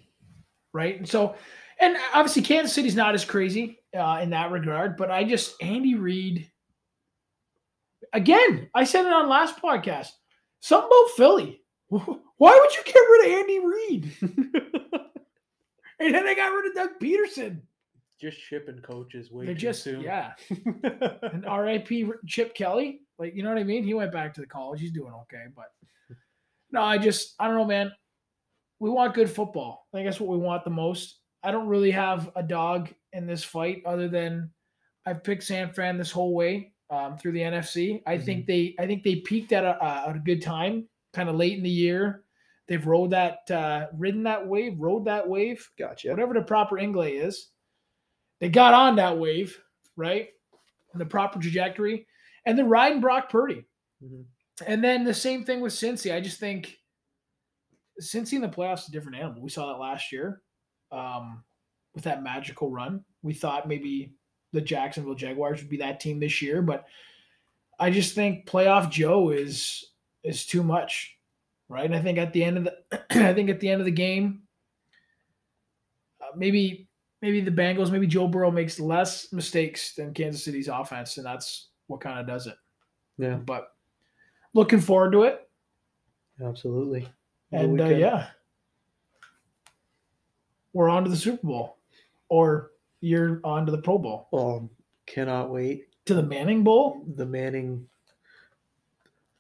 right? 0.73 0.99
And 0.99 1.09
so, 1.09 1.35
and 1.81 1.97
obviously 2.15 2.43
Kansas 2.43 2.75
City's 2.75 2.95
not 2.95 3.15
as 3.15 3.25
crazy 3.25 3.80
uh, 3.97 4.21
in 4.23 4.31
that 4.31 4.51
regard, 4.51 4.97
but 4.97 5.11
I 5.11 5.25
just 5.25 5.55
Andy 5.63 5.95
Reid. 5.95 6.51
Again, 8.13 8.69
I 8.75 8.85
said 8.85 9.07
it 9.07 9.13
on 9.13 9.29
last 9.29 9.61
podcast. 9.61 10.09
Something 10.61 10.89
about 10.89 11.17
Philly. 11.17 11.63
Why 11.89 12.59
would 12.59 12.75
you 12.75 12.83
get 12.85 12.95
rid 12.97 13.27
of 13.27 13.39
Andy 13.41 13.59
Reid? 13.61 15.01
And 16.03 16.15
then 16.15 16.25
they 16.25 16.35
got 16.35 16.47
rid 16.55 16.65
of 16.67 16.75
Doug 16.75 16.99
Pederson. 16.99 17.61
just 18.19 18.39
shipping 18.39 18.79
coaches 18.81 19.31
way 19.31 19.45
They're 19.45 19.55
too 19.55 19.61
just 19.61 19.83
soon. 19.83 20.01
yeah. 20.01 20.33
And 21.23 21.45
R.I.P. 21.45 22.11
Chip 22.27 22.55
Kelly. 22.55 23.03
Like 23.19 23.35
you 23.35 23.43
know 23.43 23.51
what 23.51 23.59
I 23.59 23.65
mean? 23.65 23.85
He 23.85 23.93
went 23.93 24.11
back 24.11 24.33
to 24.35 24.41
the 24.41 24.47
college. 24.47 24.81
He's 24.81 24.93
doing 24.93 25.13
okay, 25.13 25.45
but 25.55 25.71
no, 26.73 26.81
I 26.81 26.97
just 26.97 27.35
I 27.39 27.49
don't 27.49 27.57
know, 27.59 27.67
man. 27.67 27.93
We 28.79 28.89
want 28.89 29.13
good 29.13 29.29
football. 29.31 29.87
I 29.93 29.99
think 29.99 30.07
that's 30.07 30.19
what 30.21 30.31
we 30.31 30.39
want 30.39 30.65
the 30.65 30.71
most. 30.71 31.19
I 31.43 31.51
don't 31.51 31.69
really 31.69 31.91
have 31.91 32.31
a 32.35 32.43
dog 32.43 32.89
in 33.13 33.27
this 33.27 33.45
fight 33.45 33.83
other 33.87 34.09
than 34.09 34.51
I've 35.07 35.25
picked 35.25 35.43
San 35.43 35.73
Fran 35.73 35.99
this 35.99 36.11
whole 36.11 36.35
way 36.35 36.73
um, 36.91 37.17
through 37.17 37.33
the 37.33 37.41
NFC. 37.41 38.03
I 38.07 38.19
think 38.19 38.47
they 38.47 38.75
I 38.79 38.87
think 38.87 39.03
they 39.03 39.17
peaked 39.17 39.53
at 39.53 39.65
a, 39.65 39.83
a, 39.85 40.11
a 40.15 40.19
good 40.19 40.43
time, 40.43 40.89
kind 41.13 41.29
of 41.29 41.37
late 41.37 41.57
in 41.57 41.63
the 41.63 41.71
year. 41.71 42.25
They've 42.69 42.87
rode 42.87 43.11
that 43.11 43.51
uh, 43.51 43.87
ridden 43.97 44.23
that 44.25 44.47
wave, 44.47 44.79
rode 44.79 45.05
that 45.07 45.29
wave 45.29 45.69
gotcha. 45.79 46.11
whatever 46.11 46.35
the 46.35 46.43
proper 46.43 46.79
English 46.79 47.13
is, 47.15 47.49
they 48.41 48.49
got 48.49 48.75
on 48.75 48.97
that 48.97 49.19
wave, 49.19 49.59
right? 49.97 50.29
In 50.93 50.99
the 50.99 51.07
proper 51.07 51.41
trajectory, 51.41 52.07
and 52.47 52.59
then 52.59 52.69
riding 52.69 53.01
Brock 53.01 53.29
Purdy. 53.29 53.65
Mhm. 54.03 54.25
And 54.67 54.85
then 54.85 55.05
the 55.05 55.15
same 55.15 55.45
thing 55.45 55.61
with 55.61 55.73
Cincy. 55.73 56.15
I 56.15 56.21
just 56.21 56.39
think 56.39 56.77
Cincy 58.01 58.35
in 58.35 58.43
the 58.43 58.49
playoffs 58.49 58.83
is 58.83 58.89
a 58.89 58.93
different 58.93 59.19
animal. 59.19 59.43
We 59.43 59.51
saw 59.51 59.73
that 59.73 59.81
last 59.81 60.13
year 60.13 60.43
um, 60.93 61.43
with 61.95 62.05
that 62.05 62.23
magical 62.23 62.71
run. 62.71 63.05
We 63.23 63.35
thought 63.35 63.69
maybe 63.69 64.15
the 64.53 64.61
Jacksonville 64.61 65.15
Jaguars 65.15 65.61
would 65.61 65.71
be 65.71 65.79
that 65.79 66.01
team 66.01 66.21
this 66.21 66.43
year, 66.43 66.63
but 66.63 66.85
I 67.79 67.91
just 67.91 68.15
think 68.15 68.47
playoff 68.47 68.91
Joe 68.91 69.31
is 69.31 69.85
is 70.23 70.45
too 70.45 70.63
much, 70.63 71.17
right? 71.69 71.87
And 71.87 71.95
I 71.95 72.01
think 72.01 72.19
at 72.19 72.33
the 72.33 72.45
end 72.45 72.59
of 72.59 72.65
the 72.65 73.01
I 73.29 73.33
think 73.33 73.51
at 73.51 73.61
the 73.61 73.69
end 73.69 73.81
of 73.81 73.87
the 73.87 73.91
game, 73.91 74.43
uh, 76.21 76.37
maybe 76.37 76.89
maybe 77.23 77.41
the 77.41 77.51
Bengals, 77.51 77.91
maybe 77.91 78.07
Joe 78.07 78.29
Burrow 78.29 78.51
makes 78.51 78.79
less 78.79 79.33
mistakes 79.33 79.95
than 79.95 80.15
Kansas 80.15 80.45
City's 80.45 80.69
offense, 80.69 81.17
and 81.17 81.27
that's 81.27 81.69
what 81.87 82.01
kind 82.01 82.19
of 82.19 82.27
does 82.27 82.47
it. 82.47 82.57
Yeah, 83.19 83.37
But 83.37 83.73
looking 84.55 84.81
forward 84.81 85.13
to 85.13 85.23
it, 85.25 85.49
absolutely. 86.43 87.09
And 87.53 87.81
uh, 87.81 87.87
yeah, 87.87 88.29
we're 90.73 90.89
on 90.89 91.05
to 91.05 91.11
the 91.11 91.17
Super 91.17 91.47
Bowl, 91.47 91.79
or 92.31 92.71
you're 93.03 93.41
on 93.45 93.67
to 93.67 93.73
the 93.73 93.83
Pro 93.83 93.99
Bowl, 93.99 94.29
Oh, 94.33 94.69
cannot 95.07 95.51
wait. 95.51 95.87
to 96.07 96.15
the 96.15 96.23
Manning 96.23 96.65
Bowl. 96.65 97.03
The 97.17 97.27
Manning. 97.27 97.87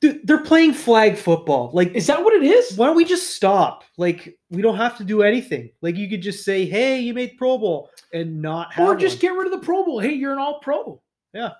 Dude, 0.00 0.26
they're 0.26 0.42
playing 0.42 0.72
flag 0.72 1.16
football. 1.18 1.70
Like, 1.74 1.94
Is 1.94 2.06
that 2.06 2.24
what 2.24 2.32
it 2.32 2.42
is? 2.42 2.74
why 2.76 2.86
don't 2.86 2.96
we 2.96 3.04
just 3.04 3.34
stop? 3.36 3.84
Like, 3.98 4.38
we 4.50 4.62
don't 4.62 4.76
have 4.78 4.96
to 4.96 5.04
do 5.04 5.22
anything. 5.22 5.70
Like, 5.82 5.96
you 5.96 6.08
could 6.08 6.22
just 6.22 6.42
say, 6.42 6.64
"Hey, 6.64 7.00
you 7.00 7.12
made 7.12 7.36
Pro 7.36 7.58
Bowl," 7.58 7.90
and 8.14 8.40
not 8.40 8.72
have 8.72 8.88
Or 8.88 8.96
just 8.96 9.16
one. 9.16 9.20
get 9.20 9.38
rid 9.38 9.52
of 9.52 9.60
the 9.60 9.64
Pro 9.66 9.84
Bowl. 9.84 9.98
Hey, 10.00 10.14
you're 10.14 10.32
an 10.32 10.38
All 10.38 10.58
Pro. 10.60 11.02
Yeah. 11.34 11.50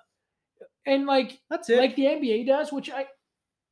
and 0.87 1.05
like 1.05 1.39
That's 1.51 1.69
it. 1.69 1.77
like 1.77 1.95
the 1.95 2.05
NBA 2.07 2.47
does, 2.47 2.71
which 2.73 2.89
I 2.89 3.05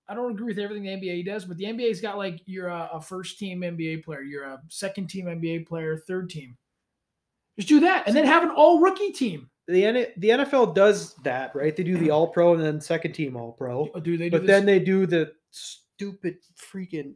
I 0.07 0.13
don't 0.13 0.31
agree 0.31 0.45
with 0.53 0.59
everything 0.59 0.83
the 0.83 0.89
NBA 0.91 1.25
does, 1.25 1.45
but 1.45 1.57
the 1.57 1.65
NBA's 1.65 1.99
got 2.01 2.17
like 2.19 2.39
you're 2.45 2.67
a, 2.67 2.89
a 2.93 3.01
first 3.01 3.39
team 3.39 3.61
NBA 3.61 4.03
player, 4.03 4.21
you're 4.21 4.43
a 4.45 4.61
second 4.69 5.07
team 5.07 5.25
NBA 5.25 5.65
player, 5.67 5.97
third 5.97 6.29
team. 6.29 6.55
Just 7.59 7.67
do 7.69 7.79
that, 7.81 8.07
and 8.07 8.15
then 8.15 8.25
have 8.25 8.43
an 8.43 8.49
all 8.51 8.79
rookie 8.79 9.11
team. 9.11 9.49
the 9.67 9.85
N- 9.85 10.07
the 10.17 10.29
NFL 10.29 10.73
does 10.73 11.13
that, 11.23 11.53
right? 11.53 11.75
They 11.75 11.83
do 11.83 11.97
the 11.97 12.09
All 12.09 12.27
Pro 12.29 12.53
and 12.53 12.63
then 12.63 12.79
second 12.81 13.11
team 13.13 13.35
All 13.37 13.51
Pro, 13.51 13.87
Do 14.01 14.17
they? 14.17 14.29
Do 14.29 14.37
but 14.37 14.41
this? 14.41 14.47
then 14.47 14.65
they 14.65 14.79
do 14.79 15.05
the 15.05 15.33
stupid 15.51 16.37
freaking. 16.57 17.13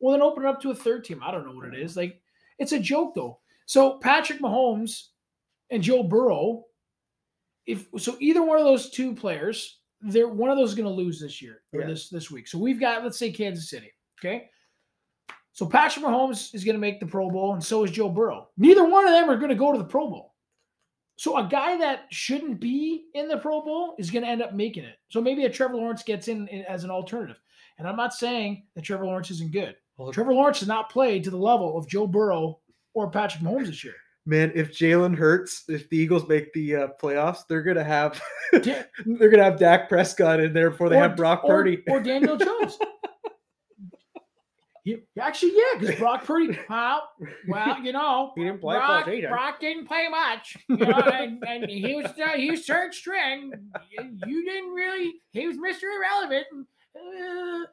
well, 0.00 0.12
then 0.12 0.22
open 0.22 0.44
it 0.44 0.48
up 0.48 0.60
to 0.62 0.70
a 0.70 0.74
third 0.74 1.04
team. 1.04 1.20
I 1.22 1.30
don't 1.32 1.44
know 1.44 1.52
what 1.54 1.68
it 1.74 1.78
is. 1.78 1.96
Like 1.96 2.20
it's 2.58 2.72
a 2.72 2.78
joke 2.78 3.14
though. 3.14 3.40
So 3.66 3.98
Patrick 3.98 4.40
Mahomes 4.40 5.08
and 5.70 5.82
Joe 5.82 6.02
Burrow, 6.02 6.64
if 7.66 7.86
so, 7.98 8.16
either 8.20 8.42
one 8.42 8.58
of 8.58 8.64
those 8.64 8.90
two 8.90 9.14
players, 9.14 9.80
they're 10.00 10.28
one 10.28 10.50
of 10.50 10.56
those 10.56 10.70
is 10.70 10.74
going 10.76 10.88
to 10.88 10.94
lose 10.94 11.20
this 11.20 11.42
year 11.42 11.62
or 11.72 11.80
Yeah. 11.80 11.86
this 11.88 12.08
this 12.08 12.30
week. 12.30 12.46
So 12.48 12.58
we've 12.58 12.80
got 12.80 13.02
let's 13.02 13.18
say 13.18 13.32
Kansas 13.32 13.68
City. 13.68 13.90
Okay. 14.20 14.48
So 15.52 15.66
Patrick 15.66 16.04
Mahomes 16.04 16.54
is 16.54 16.64
going 16.64 16.74
to 16.76 16.80
make 16.80 16.98
the 16.98 17.06
Pro 17.06 17.30
Bowl, 17.30 17.52
and 17.54 17.62
so 17.62 17.84
is 17.84 17.90
Joe 17.90 18.08
Burrow. 18.08 18.48
Neither 18.56 18.84
one 18.84 19.04
of 19.06 19.12
them 19.12 19.28
are 19.28 19.36
going 19.36 19.50
to 19.50 19.54
go 19.54 19.70
to 19.72 19.78
the 19.78 19.84
Pro 19.84 20.08
Bowl. 20.08 20.34
So 21.16 21.36
a 21.36 21.46
guy 21.46 21.76
that 21.78 22.06
shouldn't 22.10 22.58
be 22.58 23.04
in 23.14 23.28
the 23.28 23.36
Pro 23.36 23.60
Bowl 23.62 23.94
is 23.98 24.10
going 24.10 24.24
to 24.24 24.30
end 24.30 24.42
up 24.42 24.54
making 24.54 24.84
it. 24.84 24.96
So 25.08 25.20
maybe 25.20 25.44
a 25.44 25.50
Trevor 25.50 25.76
Lawrence 25.76 26.02
gets 26.02 26.28
in, 26.28 26.48
in 26.48 26.62
as 26.64 26.84
an 26.84 26.90
alternative. 26.90 27.36
And 27.78 27.86
I'm 27.86 27.96
not 27.96 28.14
saying 28.14 28.64
that 28.74 28.82
Trevor 28.84 29.04
Lawrence 29.06 29.30
isn't 29.30 29.52
good. 29.52 29.76
Well, 29.96 30.10
Trevor 30.10 30.32
Lawrence 30.32 30.60
has 30.60 30.68
not 30.68 30.90
played 30.90 31.22
to 31.24 31.30
the 31.30 31.36
level 31.36 31.76
of 31.76 31.86
Joe 31.86 32.06
Burrow 32.06 32.58
or 32.94 33.10
Patrick 33.10 33.42
Mahomes 33.44 33.66
this 33.66 33.84
year. 33.84 33.94
Man, 34.24 34.52
if 34.54 34.70
Jalen 34.72 35.16
Hurts, 35.16 35.64
if 35.68 35.88
the 35.90 35.96
Eagles 35.98 36.26
make 36.28 36.52
the 36.52 36.76
uh, 36.76 36.88
playoffs, 37.00 37.40
they're 37.48 37.62
gonna 37.62 37.82
have 37.82 38.20
they're 38.52 38.86
gonna 39.30 39.42
have 39.42 39.58
Dak 39.58 39.88
Prescott 39.88 40.38
in 40.38 40.52
there 40.52 40.70
before 40.70 40.88
they 40.88 40.96
or, 40.96 41.00
have 41.02 41.16
Brock 41.16 41.42
or- 41.44 41.50
Purdy. 41.50 41.82
or, 41.88 42.00
Daniel 42.00 42.36
Jones. 42.38 42.78
He- 44.84 45.02
actually, 45.20 45.52
yeah, 45.54 45.78
because 45.78 45.96
Brock 45.96 46.24
Purdy. 46.24 46.58
Well, 46.68 47.08
well, 47.46 47.80
you 47.80 47.92
know, 47.92 48.32
He 48.36 48.42
didn't 48.44 48.60
play 48.60 48.76
Brock, 48.76 49.06
much 49.06 49.14
either. 49.14 49.28
Brock 49.28 49.60
didn't 49.60 49.86
play 49.86 50.08
much, 50.08 50.56
you 50.68 50.76
know, 50.76 50.92
and, 50.92 51.42
and 51.46 51.70
he 51.70 51.94
was 51.94 52.06
uh, 52.06 52.36
he 52.36 52.50
was 52.50 52.66
third 52.66 52.92
string. 52.92 53.52
You, 53.90 54.44
didn't 54.44 54.70
really. 54.70 55.14
He 55.32 55.46
was 55.46 55.56
Mister 55.56 55.86
Irrelevant. 55.86 56.46
Uh, 56.96 57.66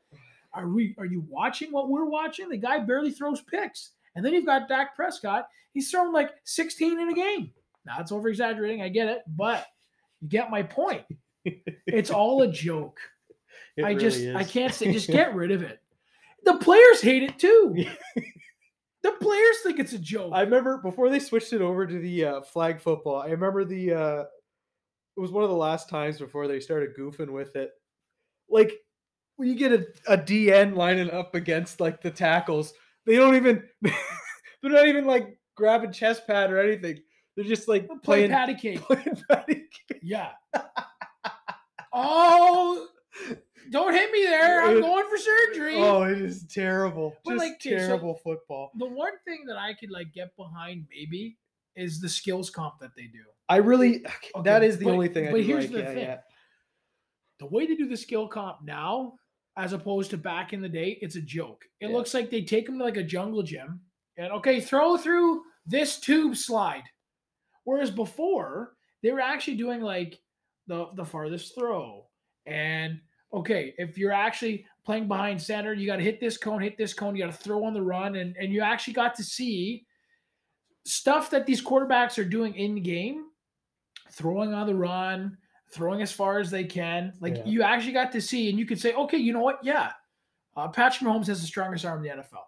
are 0.53 0.67
we? 0.67 0.95
Are 0.97 1.05
you 1.05 1.25
watching 1.27 1.71
what 1.71 1.89
we're 1.89 2.05
watching? 2.05 2.49
The 2.49 2.57
guy 2.57 2.79
barely 2.79 3.11
throws 3.11 3.41
picks, 3.41 3.91
And 4.15 4.23
then 4.23 4.33
you've 4.33 4.45
got 4.45 4.67
Dak 4.69 4.95
Prescott. 4.95 5.47
He's 5.73 5.89
thrown 5.91 6.11
like 6.11 6.31
16 6.45 6.99
in 6.99 7.09
a 7.09 7.13
game. 7.13 7.51
Now 7.85 7.97
it's 7.99 8.11
over 8.11 8.27
exaggerating. 8.29 8.81
I 8.81 8.89
get 8.89 9.07
it, 9.07 9.21
but 9.27 9.65
you 10.21 10.27
get 10.27 10.49
my 10.51 10.63
point. 10.63 11.03
It's 11.87 12.11
all 12.11 12.41
a 12.43 12.47
joke. 12.51 12.99
It 13.77 13.83
I 13.83 13.89
really 13.91 14.01
just 14.01 14.35
I 14.35 14.43
can't 14.43 14.73
say 14.73 14.91
just 14.91 15.07
get 15.11 15.33
rid 15.33 15.51
of 15.51 15.63
it. 15.63 15.79
The 16.45 16.57
players 16.57 17.01
hate 17.01 17.23
it 17.23 17.37
too. 17.39 17.75
the 19.03 19.11
players 19.13 19.57
think 19.63 19.79
it's 19.79 19.93
a 19.93 19.99
joke. 19.99 20.31
I 20.33 20.41
remember 20.41 20.77
before 20.77 21.09
they 21.09 21.19
switched 21.19 21.53
it 21.53 21.61
over 21.61 21.85
to 21.87 21.99
the 21.99 22.25
uh, 22.25 22.41
flag 22.41 22.81
football. 22.81 23.21
I 23.21 23.27
remember 23.27 23.65
the 23.65 23.93
uh, 23.93 24.23
it 25.17 25.19
was 25.19 25.31
one 25.31 25.43
of 25.43 25.49
the 25.49 25.55
last 25.55 25.89
times 25.89 26.17
before 26.17 26.47
they 26.47 26.59
started 26.59 26.95
goofing 26.97 27.29
with 27.29 27.55
it. 27.55 27.71
Like 28.49 28.73
when 29.35 29.47
you 29.47 29.55
get 29.55 29.71
a, 29.71 29.85
a 30.07 30.17
DN 30.17 30.75
lining 30.75 31.11
up 31.11 31.35
against 31.35 31.79
like 31.79 32.01
the 32.01 32.11
tackles, 32.11 32.73
they 33.05 33.15
don't 33.15 33.35
even 33.35 33.63
they're 33.81 34.71
not 34.71 34.87
even 34.87 35.05
like 35.05 35.37
grabbing 35.55 35.91
chest 35.91 36.25
pad 36.27 36.51
or 36.51 36.59
anything. 36.59 36.99
They're 37.35 37.45
just 37.45 37.67
like 37.67 37.87
Play 37.87 37.97
playing, 38.03 38.31
patty 38.31 38.55
cake. 38.55 38.81
playing 38.81 39.23
patty 39.29 39.67
cake. 39.87 40.01
Yeah. 40.01 40.31
oh, 41.93 42.87
don't 43.71 43.93
hit 43.93 44.11
me 44.11 44.23
there. 44.23 44.63
I'm 44.63 44.81
going 44.89 45.05
for 45.09 45.17
surgery. 45.17 45.75
Oh, 45.77 46.03
it 46.03 46.21
is 46.21 46.43
terrible. 46.47 47.15
But, 47.23 47.31
Just 47.31 47.39
like, 47.43 47.53
okay, 47.53 47.77
so- 47.79 47.87
terrible 47.87 48.15
football. 48.23 48.71
The 48.77 48.85
one 48.87 49.13
thing 49.25 49.45
that 49.47 49.57
I 49.57 49.73
could 49.73 49.91
like 49.91 50.13
get 50.13 50.35
behind 50.35 50.85
maybe 50.89 51.37
is 51.75 52.01
the 52.01 52.09
skills 52.09 52.49
comp 52.49 52.79
that 52.79 52.91
they 52.95 53.03
do. 53.03 53.23
I 53.47 53.57
really 53.57 53.99
that 54.43 54.57
Okay, 54.57 54.67
is 54.67 54.77
the 54.77 54.85
but- 54.85 54.91
only 54.93 55.07
thing 55.07 55.27
I 55.27 55.31
but 55.31 55.41
here's 55.43 55.65
like. 55.65 55.73
the 55.73 55.79
yeah, 55.79 55.87
thing. 55.93 55.97
yeah. 55.99 56.17
The 57.39 57.45
way 57.47 57.65
they 57.67 57.75
do 57.75 57.87
the 57.87 57.95
skill 57.97 58.27
comp 58.27 58.57
now, 58.63 59.13
as 59.57 59.71
opposed 59.73 60.11
to 60.11 60.17
back 60.17 60.51
in 60.53 60.61
the 60.61 60.69
day, 60.69 60.97
it's 61.01 61.15
a 61.15 61.21
joke. 61.21 61.63
It 61.79 61.87
Yeah. 61.89 61.95
looks 61.95 62.13
like 62.13 62.29
they 62.29 62.41
take 62.43 62.65
them 62.65 62.77
to 62.79 62.83
like 62.83 62.97
a 62.97 63.03
jungle 63.03 63.43
gym 63.43 63.81
and 64.17 64.31
okay, 64.33 64.59
throw 64.61 64.97
through 64.97 65.41
this 65.65 65.99
tube 65.99 66.35
slide. 66.35 66.83
Whereas 67.63 67.91
before, 67.91 68.73
they 69.03 69.11
were 69.11 69.21
actually 69.21 69.57
doing 69.57 69.81
like 69.81 70.19
the 70.67 70.87
the 70.95 71.05
farthest 71.05 71.55
throw. 71.55 72.07
And 72.45 72.99
okay, 73.33 73.73
if 73.77 73.97
you're 73.97 74.11
actually 74.11 74.65
playing 74.85 75.07
behind 75.07 75.41
center, 75.41 75.73
you 75.73 75.85
got 75.85 75.97
to 75.97 76.03
hit 76.03 76.19
this 76.19 76.37
cone, 76.37 76.61
hit 76.61 76.77
this 76.77 76.93
cone, 76.93 77.15
you 77.15 77.23
got 77.23 77.31
to 77.31 77.37
throw 77.37 77.63
on 77.63 77.73
the 77.73 77.81
run, 77.81 78.15
and 78.15 78.35
and 78.37 78.51
you 78.51 78.61
actually 78.61 78.93
got 78.93 79.15
to 79.15 79.23
see 79.23 79.85
stuff 80.85 81.29
that 81.29 81.45
these 81.45 81.61
quarterbacks 81.63 82.17
are 82.17 82.23
doing 82.25 82.55
in 82.55 82.81
game, 82.81 83.25
throwing 84.11 84.53
on 84.53 84.65
the 84.65 84.73
run, 84.75 85.37
throwing 85.71 86.01
as 86.01 86.11
far 86.11 86.39
as 86.39 86.49
they 86.49 86.63
can. 86.63 87.13
Like 87.19 87.37
Yeah. 87.37 87.45
you 87.45 87.61
actually 87.63 87.93
got 87.93 88.11
to 88.13 88.21
see, 88.21 88.49
and 88.49 88.57
you 88.57 88.65
could 88.65 88.79
say, 88.79 88.93
okay, 88.93 89.17
you 89.17 89.33
know 89.33 89.41
what? 89.41 89.63
Yeah, 89.63 89.91
uh, 90.57 90.67
Patrick 90.69 91.07
Mahomes 91.07 91.27
has 91.27 91.41
the 91.41 91.47
strongest 91.47 91.85
arm 91.85 92.03
in 92.03 92.03
the 92.17 92.23
NFL. 92.23 92.45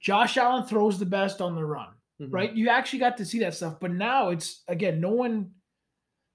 Josh 0.00 0.36
Allen 0.36 0.64
throws 0.66 0.98
the 0.98 1.06
best 1.06 1.40
on 1.40 1.54
the 1.54 1.64
run, 1.64 1.94
Mhm. 2.20 2.28
right? 2.30 2.52
You 2.52 2.68
actually 2.68 2.98
got 2.98 3.16
to 3.16 3.24
see 3.24 3.38
that 3.38 3.54
stuff, 3.54 3.80
but 3.80 3.90
now 3.90 4.28
it's 4.28 4.62
again, 4.68 5.00
no 5.00 5.10
one 5.10 5.54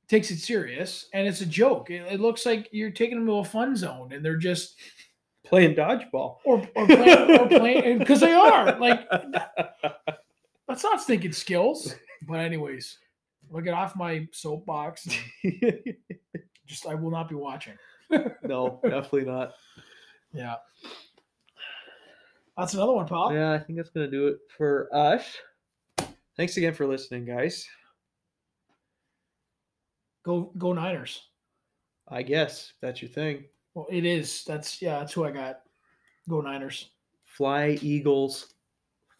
takes 0.10 0.32
it 0.32 0.39
serious, 0.39 1.08
and 1.13 1.26
it's 1.28 1.41
a 1.41 1.45
joke. 1.45 1.89
It, 1.91 2.02
it 2.12 2.19
looks 2.19 2.45
like 2.45 2.67
you're 2.72 2.91
taking 2.91 3.17
them 3.17 3.28
to 3.28 3.34
a 3.38 3.43
fun 3.45 3.76
zone, 3.76 4.12
and 4.12 4.24
they're 4.26 4.36
just 4.38 4.76
Playing 5.45 5.74
dodgeball. 5.74 6.38
or 6.43 6.62
or 6.76 6.86
playing 7.48 7.98
because 8.00 8.19
they 8.19 8.34
are 8.34 8.78
like 8.78 9.10
that's 10.67 10.84
not 10.84 11.02
stinking 11.02 11.32
skills. 11.32 11.95
But 12.28 12.39
anyways, 12.41 13.00
I'll 13.56 13.62
get 13.62 13.74
off 13.74 13.95
my 13.95 14.28
soapbox. 14.32 15.08
Just 16.67 16.86
I 16.86 16.93
will 16.93 17.10
not 17.10 17.30
be 17.30 17.36
watching. 17.36 17.74
no, 18.43 18.80
definitely 18.84 19.26
not. 19.26 19.54
Yeah. 20.34 20.56
That's 22.56 22.76
another 22.76 22.91
one, 22.93 23.08
Paul. 23.08 23.34
Yeah, 23.34 23.54
I 23.54 23.58
think 23.60 23.78
that's 23.78 23.89
gonna 23.89 24.12
do 24.12 24.28
it 24.28 24.38
for 24.56 24.88
us. 24.93 25.24
Thanks 26.38 26.58
again 26.58 26.74
for 26.76 26.86
listening, 26.86 27.26
guys. 27.26 27.67
Go 30.30 30.52
go 30.60 30.74
Niners. 30.74 31.24
I 32.08 32.22
guess 32.22 32.74
that's 32.82 33.02
your 33.02 33.10
thing. 33.10 33.46
Well, 33.74 33.88
it 33.89 34.06
is. 34.06 34.44
That's 34.46 34.80
yeah, 34.80 35.00
that's 35.00 35.13
who 35.13 35.26
I 35.26 35.32
got. 35.32 35.62
Go 36.30 36.39
Niners. 36.42 36.92
Fly, 37.24 37.80
Eagles, 37.82 38.54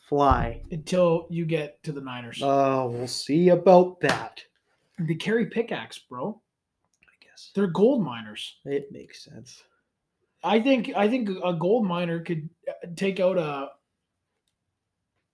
fly. 0.08 0.62
Until 0.70 1.26
you 1.32 1.48
get 1.48 1.82
to 1.82 1.92
the 1.92 2.02
Niners. 2.02 2.42
Oh, 2.44 2.90
we'll 2.92 3.08
see 3.08 3.50
about 3.50 4.00
that. 4.02 4.44
they 5.00 5.16
carry 5.16 5.48
pickaxe, 5.48 5.98
bro. 5.98 6.40
I 7.02 7.26
guess 7.26 7.50
They're 7.56 7.66
gold 7.66 8.04
miners. 8.04 8.60
it 8.66 8.92
makes 8.92 9.24
sense. 9.24 9.64
I 10.44 10.60
think 10.60 10.92
I 10.96 11.10
think 11.10 11.28
a 11.44 11.54
gold 11.54 11.88
miner 11.88 12.20
could 12.20 12.48
uh, 12.70 12.88
take 12.96 13.20
out 13.20 13.40
a 13.40 13.70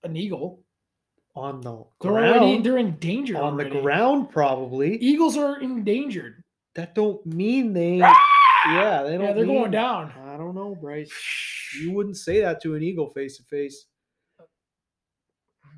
an 0.05 0.15
eagle. 0.15 0.63
On 1.35 1.59
the 1.61 1.83
They're 2.01 2.11
ground, 2.11 2.39
already 2.39 2.61
they're 2.61 2.77
endangered. 2.77 3.35
on 3.35 3.57
the 3.57 3.65
ground, 3.69 4.29
probably. 4.29 4.95
Eagles 4.97 5.35
are 5.37 5.59
endangered. 5.59 6.41
That 6.75 6.95
don't 6.95 7.25
mean 7.25 7.73
they. 7.73 8.01
Ah! 8.67 8.71
Yeah, 8.73 9.03
they 9.03 9.11
don't. 9.11 9.21
Yeah, 9.27 9.33
they're 9.33 9.45
going 9.45 9.69
down. 9.69 10.11
I 10.25 10.37
don't 10.37 10.55
know, 10.55 10.73
Bryce. 10.73 11.11
You 11.79 11.91
wouldn't 11.91 12.17
say 12.17 12.39
that 12.41 12.63
to 12.63 12.73
an 12.73 12.81
eagle 12.81 13.11
face 13.11 13.37
to 13.37 13.43
face. 13.43 13.85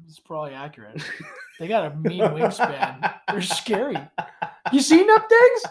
It's 0.08 0.22
probably 0.22 0.54
accurate. 0.54 1.04
They 1.60 1.68
got 1.68 1.92
a 1.92 1.96
mean 1.98 2.22
wingspan. 2.22 3.14
They're 3.30 3.42
scary. 3.42 3.98
You 4.72 4.80
seen 4.80 5.06
them 5.06 5.20
things? 5.28 5.62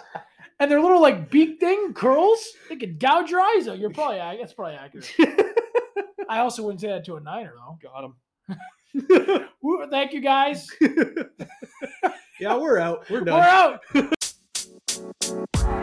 And 0.61 0.71
their 0.71 0.83
little 0.83 1.01
like 1.01 1.31
beak 1.31 1.59
thing 1.59 1.95
curls. 1.95 2.47
They 2.69 2.77
could 2.77 3.01
gouge 3.01 3.31
your 3.31 3.41
eyes 3.41 3.67
out. 3.67 3.79
You're 3.79 3.89
probably 3.89 4.19
that's 4.19 4.53
probably 4.53 4.75
accurate. 4.75 5.11
I 6.29 6.41
also 6.41 6.65
wouldn't 6.65 6.83
say 6.83 6.89
that 6.89 7.07
to 7.07 7.17
a 7.17 7.21
niner 7.21 7.55
though. 7.57 7.79
Got 7.83 8.05
him. 8.05 8.15
Thank 9.91 10.13
you 10.13 10.21
guys. 10.21 10.69
yeah, 12.41 12.57
we're 12.57 12.79
out. 12.79 13.09
We're 13.11 13.21
done. 13.23 13.81
We're 13.95 14.03
out. 14.03 15.83